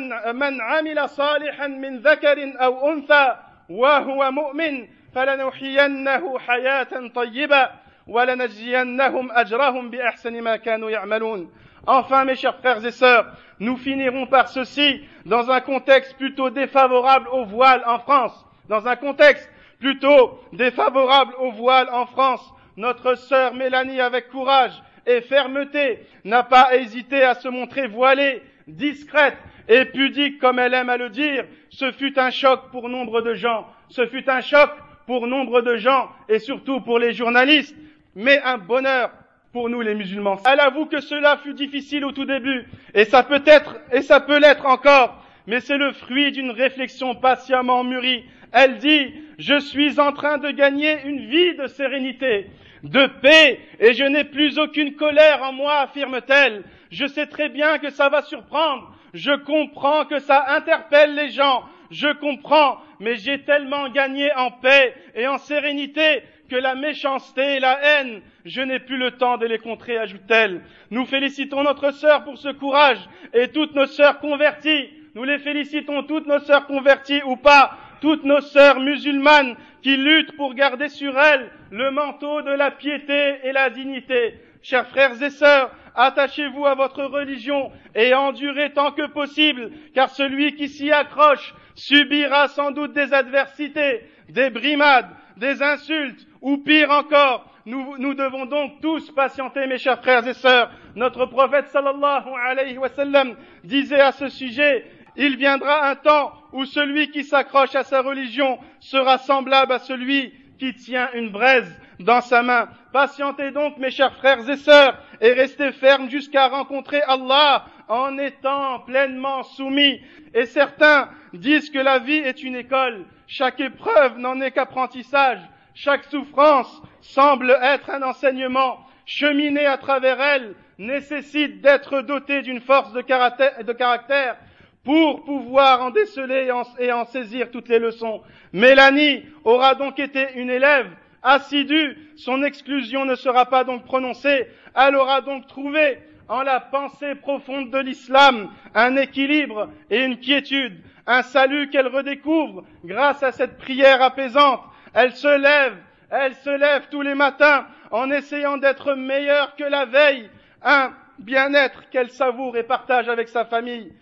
mes 12.24 12.34
chers 12.36 12.56
frères 12.58 12.82
et 12.86 12.90
sœurs, 12.90 13.32
nous 13.58 13.74
finirons 13.76 14.26
par 14.26 14.48
ceci 14.48 15.00
dans 15.26 15.50
un 15.50 15.60
contexte 15.60 16.14
plutôt 16.16 16.48
défavorable 16.50 17.28
au 17.28 17.44
voile 17.44 17.82
en 17.86 17.98
France. 17.98 18.46
Dans 18.70 18.88
un 18.88 18.96
contexte 18.96 19.48
plutôt 19.78 20.40
défavorable 20.54 21.34
au 21.38 21.50
voile 21.50 21.90
en 21.92 22.06
France, 22.06 22.40
notre 22.78 23.14
sœur 23.14 23.52
Mélanie, 23.52 24.00
avec 24.00 24.30
courage 24.30 24.72
et 25.06 25.20
fermeté, 25.20 25.98
n'a 26.24 26.42
pas 26.44 26.74
hésité 26.76 27.22
à 27.24 27.34
se 27.34 27.48
montrer 27.48 27.88
voilée, 27.88 28.42
discrète 28.66 29.36
et 29.68 29.84
pudique 29.86 30.38
comme 30.38 30.58
elle 30.58 30.74
aime 30.74 30.88
à 30.90 30.96
le 30.96 31.08
dire, 31.08 31.44
ce 31.70 31.90
fut 31.92 32.18
un 32.18 32.30
choc 32.30 32.70
pour 32.70 32.88
nombre 32.88 33.20
de 33.22 33.34
gens, 33.34 33.66
ce 33.88 34.06
fut 34.06 34.28
un 34.28 34.40
choc 34.40 34.70
pour 35.06 35.26
nombre 35.26 35.62
de 35.62 35.76
gens 35.76 36.08
et 36.28 36.38
surtout 36.38 36.80
pour 36.80 36.98
les 36.98 37.12
journalistes, 37.12 37.76
mais 38.14 38.38
un 38.44 38.58
bonheur 38.58 39.10
pour 39.52 39.68
nous 39.68 39.80
les 39.80 39.94
musulmans. 39.94 40.38
Elle 40.50 40.60
avoue 40.60 40.86
que 40.86 41.00
cela 41.00 41.38
fut 41.38 41.54
difficile 41.54 42.04
au 42.04 42.12
tout 42.12 42.24
début 42.24 42.66
et 42.94 43.04
ça 43.04 43.22
peut 43.22 43.42
être 43.46 43.76
et 43.92 44.02
ça 44.02 44.20
peut 44.20 44.38
l'être 44.38 44.66
encore, 44.66 45.22
mais 45.46 45.60
c'est 45.60 45.78
le 45.78 45.92
fruit 45.92 46.32
d'une 46.32 46.50
réflexion 46.50 47.14
patiemment 47.14 47.82
mûrie. 47.84 48.24
Elle 48.52 48.78
dit, 48.78 49.12
je 49.38 49.58
suis 49.60 50.00
en 50.00 50.12
train 50.12 50.38
de 50.38 50.50
gagner 50.50 50.96
une 51.04 51.26
vie 51.26 51.54
de 51.56 51.66
sérénité 51.68 52.46
de 52.82 53.06
paix, 53.20 53.60
et 53.78 53.92
je 53.92 54.04
n'ai 54.04 54.24
plus 54.24 54.58
aucune 54.58 54.94
colère 54.94 55.42
en 55.42 55.52
moi, 55.52 55.80
affirme-t-elle. 55.80 56.64
Je 56.90 57.04
sais 57.06 57.26
très 57.26 57.50
bien 57.50 57.76
que 57.78 57.90
ça 57.90 58.08
va 58.08 58.22
surprendre, 58.22 58.90
je 59.14 59.32
comprends 59.44 60.04
que 60.04 60.18
ça 60.20 60.44
interpelle 60.54 61.14
les 61.14 61.30
gens. 61.30 61.62
Je 61.90 62.12
comprends, 62.14 62.78
mais 63.00 63.16
j'ai 63.16 63.40
tellement 63.42 63.88
gagné 63.90 64.32
en 64.36 64.50
paix 64.52 64.94
et 65.16 65.26
en 65.26 65.38
sérénité 65.38 66.22
que 66.48 66.56
la 66.56 66.74
méchanceté 66.74 67.56
et 67.56 67.60
la 67.60 67.78
haine, 68.00 68.22
je 68.44 68.60
n'ai 68.60 68.78
plus 68.80 68.96
le 68.96 69.12
temps 69.12 69.38
de 69.38 69.46
les 69.46 69.58
contrer, 69.58 69.98
ajoute-t-elle. 69.98 70.62
Nous 70.90 71.04
félicitons 71.06 71.62
notre 71.62 71.92
sœur 71.92 72.24
pour 72.24 72.38
ce 72.38 72.48
courage 72.48 72.98
et 73.34 73.48
toutes 73.48 73.74
nos 73.74 73.86
sœurs 73.86 74.18
converties. 74.18 74.88
Nous 75.14 75.24
les 75.24 75.38
félicitons 75.38 76.04
toutes 76.04 76.26
nos 76.26 76.38
sœurs 76.40 76.66
converties 76.66 77.22
ou 77.24 77.36
pas, 77.36 77.72
toutes 78.00 78.24
nos 78.24 78.40
sœurs 78.40 78.80
musulmanes 78.80 79.56
qui 79.82 79.96
luttent 79.96 80.36
pour 80.36 80.54
garder 80.54 80.88
sur 80.88 81.16
elles 81.18 81.50
le 81.70 81.90
manteau 81.90 82.42
de 82.42 82.50
la 82.50 82.70
piété 82.70 83.38
et 83.44 83.52
la 83.52 83.70
dignité. 83.70 84.34
Chers 84.62 84.86
frères 84.88 85.20
et 85.22 85.30
sœurs, 85.30 85.70
Attachez-vous 85.94 86.66
à 86.66 86.74
votre 86.74 87.02
religion 87.04 87.70
et 87.94 88.14
endurez 88.14 88.72
tant 88.72 88.92
que 88.92 89.06
possible, 89.08 89.70
car 89.94 90.10
celui 90.10 90.54
qui 90.54 90.68
s'y 90.68 90.90
accroche 90.92 91.54
subira 91.74 92.48
sans 92.48 92.70
doute 92.70 92.92
des 92.92 93.12
adversités, 93.12 94.02
des 94.28 94.50
brimades, 94.50 95.08
des 95.36 95.62
insultes, 95.62 96.26
ou 96.40 96.58
pire 96.58 96.90
encore, 96.90 97.46
nous, 97.66 98.14
devons 98.14 98.46
donc 98.46 98.80
tous 98.80 99.10
patienter, 99.12 99.66
mes 99.66 99.78
chers 99.78 100.00
frères 100.00 100.26
et 100.26 100.34
sœurs. 100.34 100.70
Notre 100.96 101.26
prophète 101.26 101.68
sallallahu 101.68 102.28
alayhi 102.48 102.78
wa 102.78 102.88
sallam 102.88 103.34
disait 103.64 104.00
à 104.00 104.12
ce 104.12 104.28
sujet, 104.28 104.86
il 105.16 105.36
viendra 105.36 105.88
un 105.88 105.94
temps 105.96 106.32
où 106.52 106.64
celui 106.64 107.10
qui 107.10 107.22
s'accroche 107.24 107.74
à 107.74 107.82
sa 107.84 108.00
religion 108.00 108.58
sera 108.80 109.18
semblable 109.18 109.72
à 109.72 109.78
celui 109.78 110.32
qui 110.58 110.72
tient 110.74 111.10
une 111.14 111.30
braise 111.30 111.78
dans 112.04 112.20
sa 112.20 112.42
main. 112.42 112.68
Patientez 112.92 113.50
donc, 113.52 113.78
mes 113.78 113.90
chers 113.90 114.14
frères 114.16 114.48
et 114.48 114.56
sœurs, 114.56 114.96
et 115.20 115.32
restez 115.32 115.72
fermes 115.72 116.08
jusqu'à 116.10 116.48
rencontrer 116.48 117.00
Allah 117.02 117.64
en 117.88 118.18
étant 118.18 118.80
pleinement 118.80 119.42
soumis. 119.42 120.00
Et 120.34 120.46
certains 120.46 121.08
disent 121.32 121.70
que 121.70 121.78
la 121.78 121.98
vie 121.98 122.12
est 122.18 122.42
une 122.42 122.56
école. 122.56 123.04
Chaque 123.26 123.60
épreuve 123.60 124.18
n'en 124.18 124.40
est 124.40 124.50
qu'apprentissage. 124.50 125.40
Chaque 125.74 126.04
souffrance 126.04 126.82
semble 127.00 127.56
être 127.62 127.90
un 127.90 128.02
enseignement. 128.02 128.78
Cheminer 129.06 129.66
à 129.66 129.76
travers 129.76 130.20
elle 130.20 130.54
nécessite 130.78 131.60
d'être 131.60 132.00
doté 132.02 132.42
d'une 132.42 132.60
force 132.60 132.92
de 132.92 133.00
caractère, 133.00 134.36
pour 134.84 135.24
pouvoir 135.24 135.82
en 135.82 135.90
déceler 135.90 136.48
et 136.78 136.92
en, 136.92 137.04
saisir 137.04 137.50
toutes 137.50 137.68
les 137.68 137.78
leçons. 137.78 138.22
Mélanie 138.54 139.24
aura 139.44 139.74
donc 139.74 139.98
été 139.98 140.26
une 140.36 140.48
élève 140.48 140.90
assidue, 141.22 141.96
son 142.16 142.42
exclusion 142.42 143.04
ne 143.04 143.14
sera 143.14 143.46
pas 143.46 143.64
donc 143.64 143.84
prononcée, 143.84 144.48
elle 144.74 144.96
aura 144.96 145.20
donc 145.20 145.46
trouvé 145.46 145.98
en 146.28 146.42
la 146.42 146.60
pensée 146.60 147.14
profonde 147.16 147.70
de 147.70 147.78
l'islam 147.78 148.50
un 148.74 148.96
équilibre 148.96 149.68
et 149.90 150.04
une 150.04 150.18
quiétude, 150.18 150.80
un 151.06 151.22
salut 151.22 151.70
qu'elle 151.70 151.88
redécouvre 151.88 152.64
grâce 152.84 153.22
à 153.22 153.32
cette 153.32 153.58
prière 153.58 154.00
apaisante. 154.02 154.60
Elle 154.94 155.12
se 155.12 155.36
lève, 155.38 155.76
elle 156.10 156.34
se 156.36 156.50
lève 156.50 156.86
tous 156.90 157.02
les 157.02 157.14
matins 157.14 157.66
en 157.90 158.10
essayant 158.10 158.58
d'être 158.58 158.94
meilleure 158.94 159.56
que 159.56 159.64
la 159.64 159.86
veille, 159.86 160.28
un 160.62 160.92
bien-être 161.18 161.88
qu'elle 161.90 162.10
savoure 162.10 162.56
et 162.56 162.62
partage 162.62 163.08
avec 163.08 163.28
sa 163.28 163.44
famille. 163.44 163.92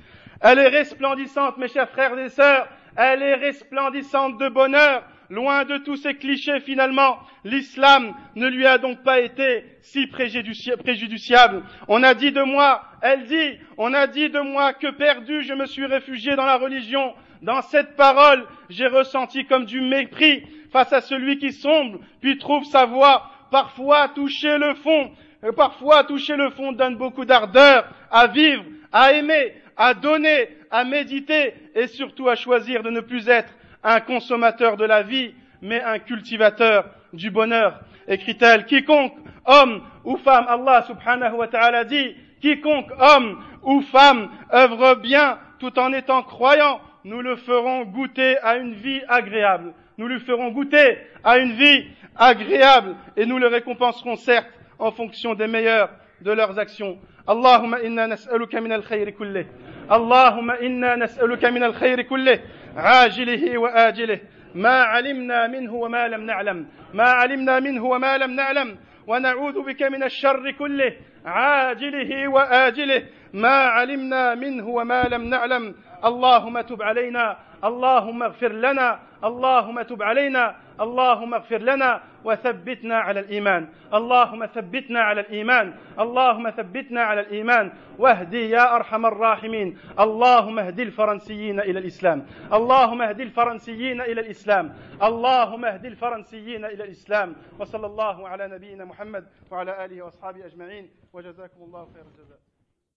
Elle 0.40 0.58
est 0.58 0.68
resplendissante, 0.68 1.56
mes 1.56 1.68
chers 1.68 1.88
frères 1.90 2.16
et 2.18 2.28
sœurs, 2.28 2.68
elle 2.96 3.22
est 3.22 3.34
resplendissante 3.34 4.38
de 4.38 4.48
bonheur, 4.48 5.02
Loin 5.30 5.64
de 5.66 5.76
tous 5.78 5.96
ces 5.96 6.14
clichés, 6.14 6.58
finalement, 6.60 7.18
l'islam 7.44 8.14
ne 8.34 8.46
lui 8.48 8.64
a 8.66 8.78
donc 8.78 9.02
pas 9.02 9.20
été 9.20 9.64
si 9.82 10.06
préjudiciable. 10.06 11.62
On 11.86 12.02
a 12.02 12.14
dit 12.14 12.32
de 12.32 12.40
moi, 12.42 12.82
elle 13.02 13.24
dit, 13.24 13.58
on 13.76 13.92
a 13.92 14.06
dit 14.06 14.30
de 14.30 14.40
moi 14.40 14.72
que 14.72 14.90
perdu, 14.90 15.42
je 15.42 15.52
me 15.52 15.66
suis 15.66 15.84
réfugié 15.84 16.34
dans 16.34 16.46
la 16.46 16.56
religion. 16.56 17.14
Dans 17.42 17.60
cette 17.60 17.94
parole, 17.94 18.46
j'ai 18.70 18.86
ressenti 18.86 19.44
comme 19.44 19.66
du 19.66 19.82
mépris 19.82 20.44
face 20.72 20.94
à 20.94 21.02
celui 21.02 21.36
qui 21.38 21.52
sombre, 21.52 22.00
puis 22.22 22.38
trouve 22.38 22.64
sa 22.64 22.86
voie, 22.86 23.30
parfois 23.50 24.08
toucher 24.08 24.56
le 24.58 24.74
fond, 24.76 25.10
et 25.42 25.46
euh, 25.48 25.52
parfois 25.52 26.04
toucher 26.04 26.36
le 26.36 26.48
fond 26.50 26.72
donne 26.72 26.96
beaucoup 26.96 27.24
d'ardeur 27.26 27.86
à 28.10 28.26
vivre, 28.28 28.64
à 28.92 29.12
aimer, 29.12 29.52
à 29.76 29.92
donner, 29.94 30.48
à 30.70 30.84
méditer 30.84 31.52
et 31.74 31.86
surtout 31.86 32.28
à 32.30 32.34
choisir 32.34 32.82
de 32.82 32.88
ne 32.90 33.00
plus 33.00 33.28
être 33.28 33.52
un 33.82 34.00
consommateur 34.00 34.76
de 34.76 34.84
la 34.84 35.02
vie, 35.02 35.34
mais 35.62 35.82
un 35.82 35.98
cultivateur 35.98 36.86
du 37.12 37.30
bonheur. 37.30 37.80
Écrit-elle, 38.06 38.66
quiconque, 38.66 39.14
homme 39.46 39.82
ou 40.04 40.16
femme, 40.16 40.46
Allah 40.48 40.82
subhanahu 40.82 41.34
wa 41.34 41.48
ta'ala 41.48 41.84
dit, 41.84 42.14
quiconque, 42.40 42.90
homme 42.98 43.42
ou 43.62 43.80
femme, 43.82 44.28
œuvre 44.52 44.94
bien 44.96 45.38
tout 45.58 45.78
en 45.78 45.92
étant 45.92 46.22
croyant, 46.22 46.80
nous 47.04 47.20
le 47.22 47.36
ferons 47.36 47.84
goûter 47.84 48.38
à 48.40 48.56
une 48.56 48.72
vie 48.74 49.02
agréable. 49.08 49.72
Nous 49.98 50.06
lui 50.06 50.20
ferons 50.20 50.50
goûter 50.50 50.98
à 51.24 51.38
une 51.38 51.52
vie 51.52 51.84
agréable 52.16 52.94
et 53.16 53.26
nous 53.26 53.38
le 53.38 53.48
récompenserons 53.48 54.16
certes 54.16 54.48
en 54.78 54.92
fonction 54.92 55.34
des 55.34 55.48
meilleurs 55.48 55.90
de 56.20 56.30
leurs 56.32 56.58
actions. 56.58 56.96
اللهم 57.28 57.74
إنا 57.74 58.06
نسألك 58.06 58.54
من 58.54 58.72
الخير 58.72 59.10
كله 59.10 59.46
اللهم 59.92 60.50
إنا 60.50 60.96
نسألك 60.96 61.44
من 61.44 61.64
الخير 61.64 62.02
كله 62.02 62.40
عاجله 62.76 63.58
وآجله 63.58 64.20
ما 64.54 64.82
علمنا 64.82 65.46
منه 65.46 65.74
وما 65.74 66.08
لم 66.08 66.20
نعلم 66.20 66.66
ما 66.94 67.02
علمنا 67.10 67.60
منه 67.60 67.84
وما 67.84 68.18
لم 68.18 68.30
نعلم 68.30 68.78
ونعوذ 69.06 69.62
بك 69.62 69.82
من 69.82 70.02
الشر 70.02 70.50
كله 70.50 70.96
عاجله 71.24 72.28
واجله 72.28 73.02
ما 73.32 73.56
علمنا 73.76 74.34
منه 74.34 74.68
وما 74.68 75.02
لم 75.02 75.22
نعلم 75.22 75.74
اللهم 76.04 76.60
تب 76.60 76.82
علينا 76.82 77.38
اللهم 77.64 78.22
اغفر 78.22 78.52
لنا 78.52 79.00
اللهم 79.24 79.82
تب 79.82 80.02
علينا 80.02 80.54
اللهم 80.80 81.34
اغفر 81.34 81.58
لنا 81.58 82.02
وثبتنا 82.24 82.98
على 82.98 83.20
الايمان 83.20 83.68
اللهم 83.94 84.46
ثبتنا 84.46 85.00
على 85.00 85.20
الايمان 85.20 85.74
اللهم 86.00 86.50
ثبتنا 86.50 87.02
على 87.02 87.20
الايمان 87.20 87.72
واهدي 87.98 88.50
يا 88.50 88.76
ارحم 88.76 89.06
الراحمين 89.06 89.78
اللهم 90.00 90.58
اهدي 90.58 90.82
الفرنسيين 90.82 91.60
الى 91.60 91.78
الاسلام 91.78 92.26
اللهم 92.52 93.02
اهدي 93.02 93.22
الفرنسيين 93.22 94.00
الى 94.00 94.20
الاسلام 94.20 94.74
اللهم 95.02 95.64
اهدي 95.64 95.88
الفرنسيين 95.88 96.64
الى 96.64 96.84
الاسلام 96.84 97.34
وصلى 97.58 97.86
الله 97.86 98.28
على 98.28 98.48
نبينا 98.48 98.84
محمد 98.84 99.26
وعلى 99.50 99.84
اله 99.84 100.02
واصحابه 100.02 100.46
اجمعين 100.46 100.90
وجزاكم 101.12 101.62
الله 101.62 101.84
خير 101.94 102.02
الجزاء 102.12 102.47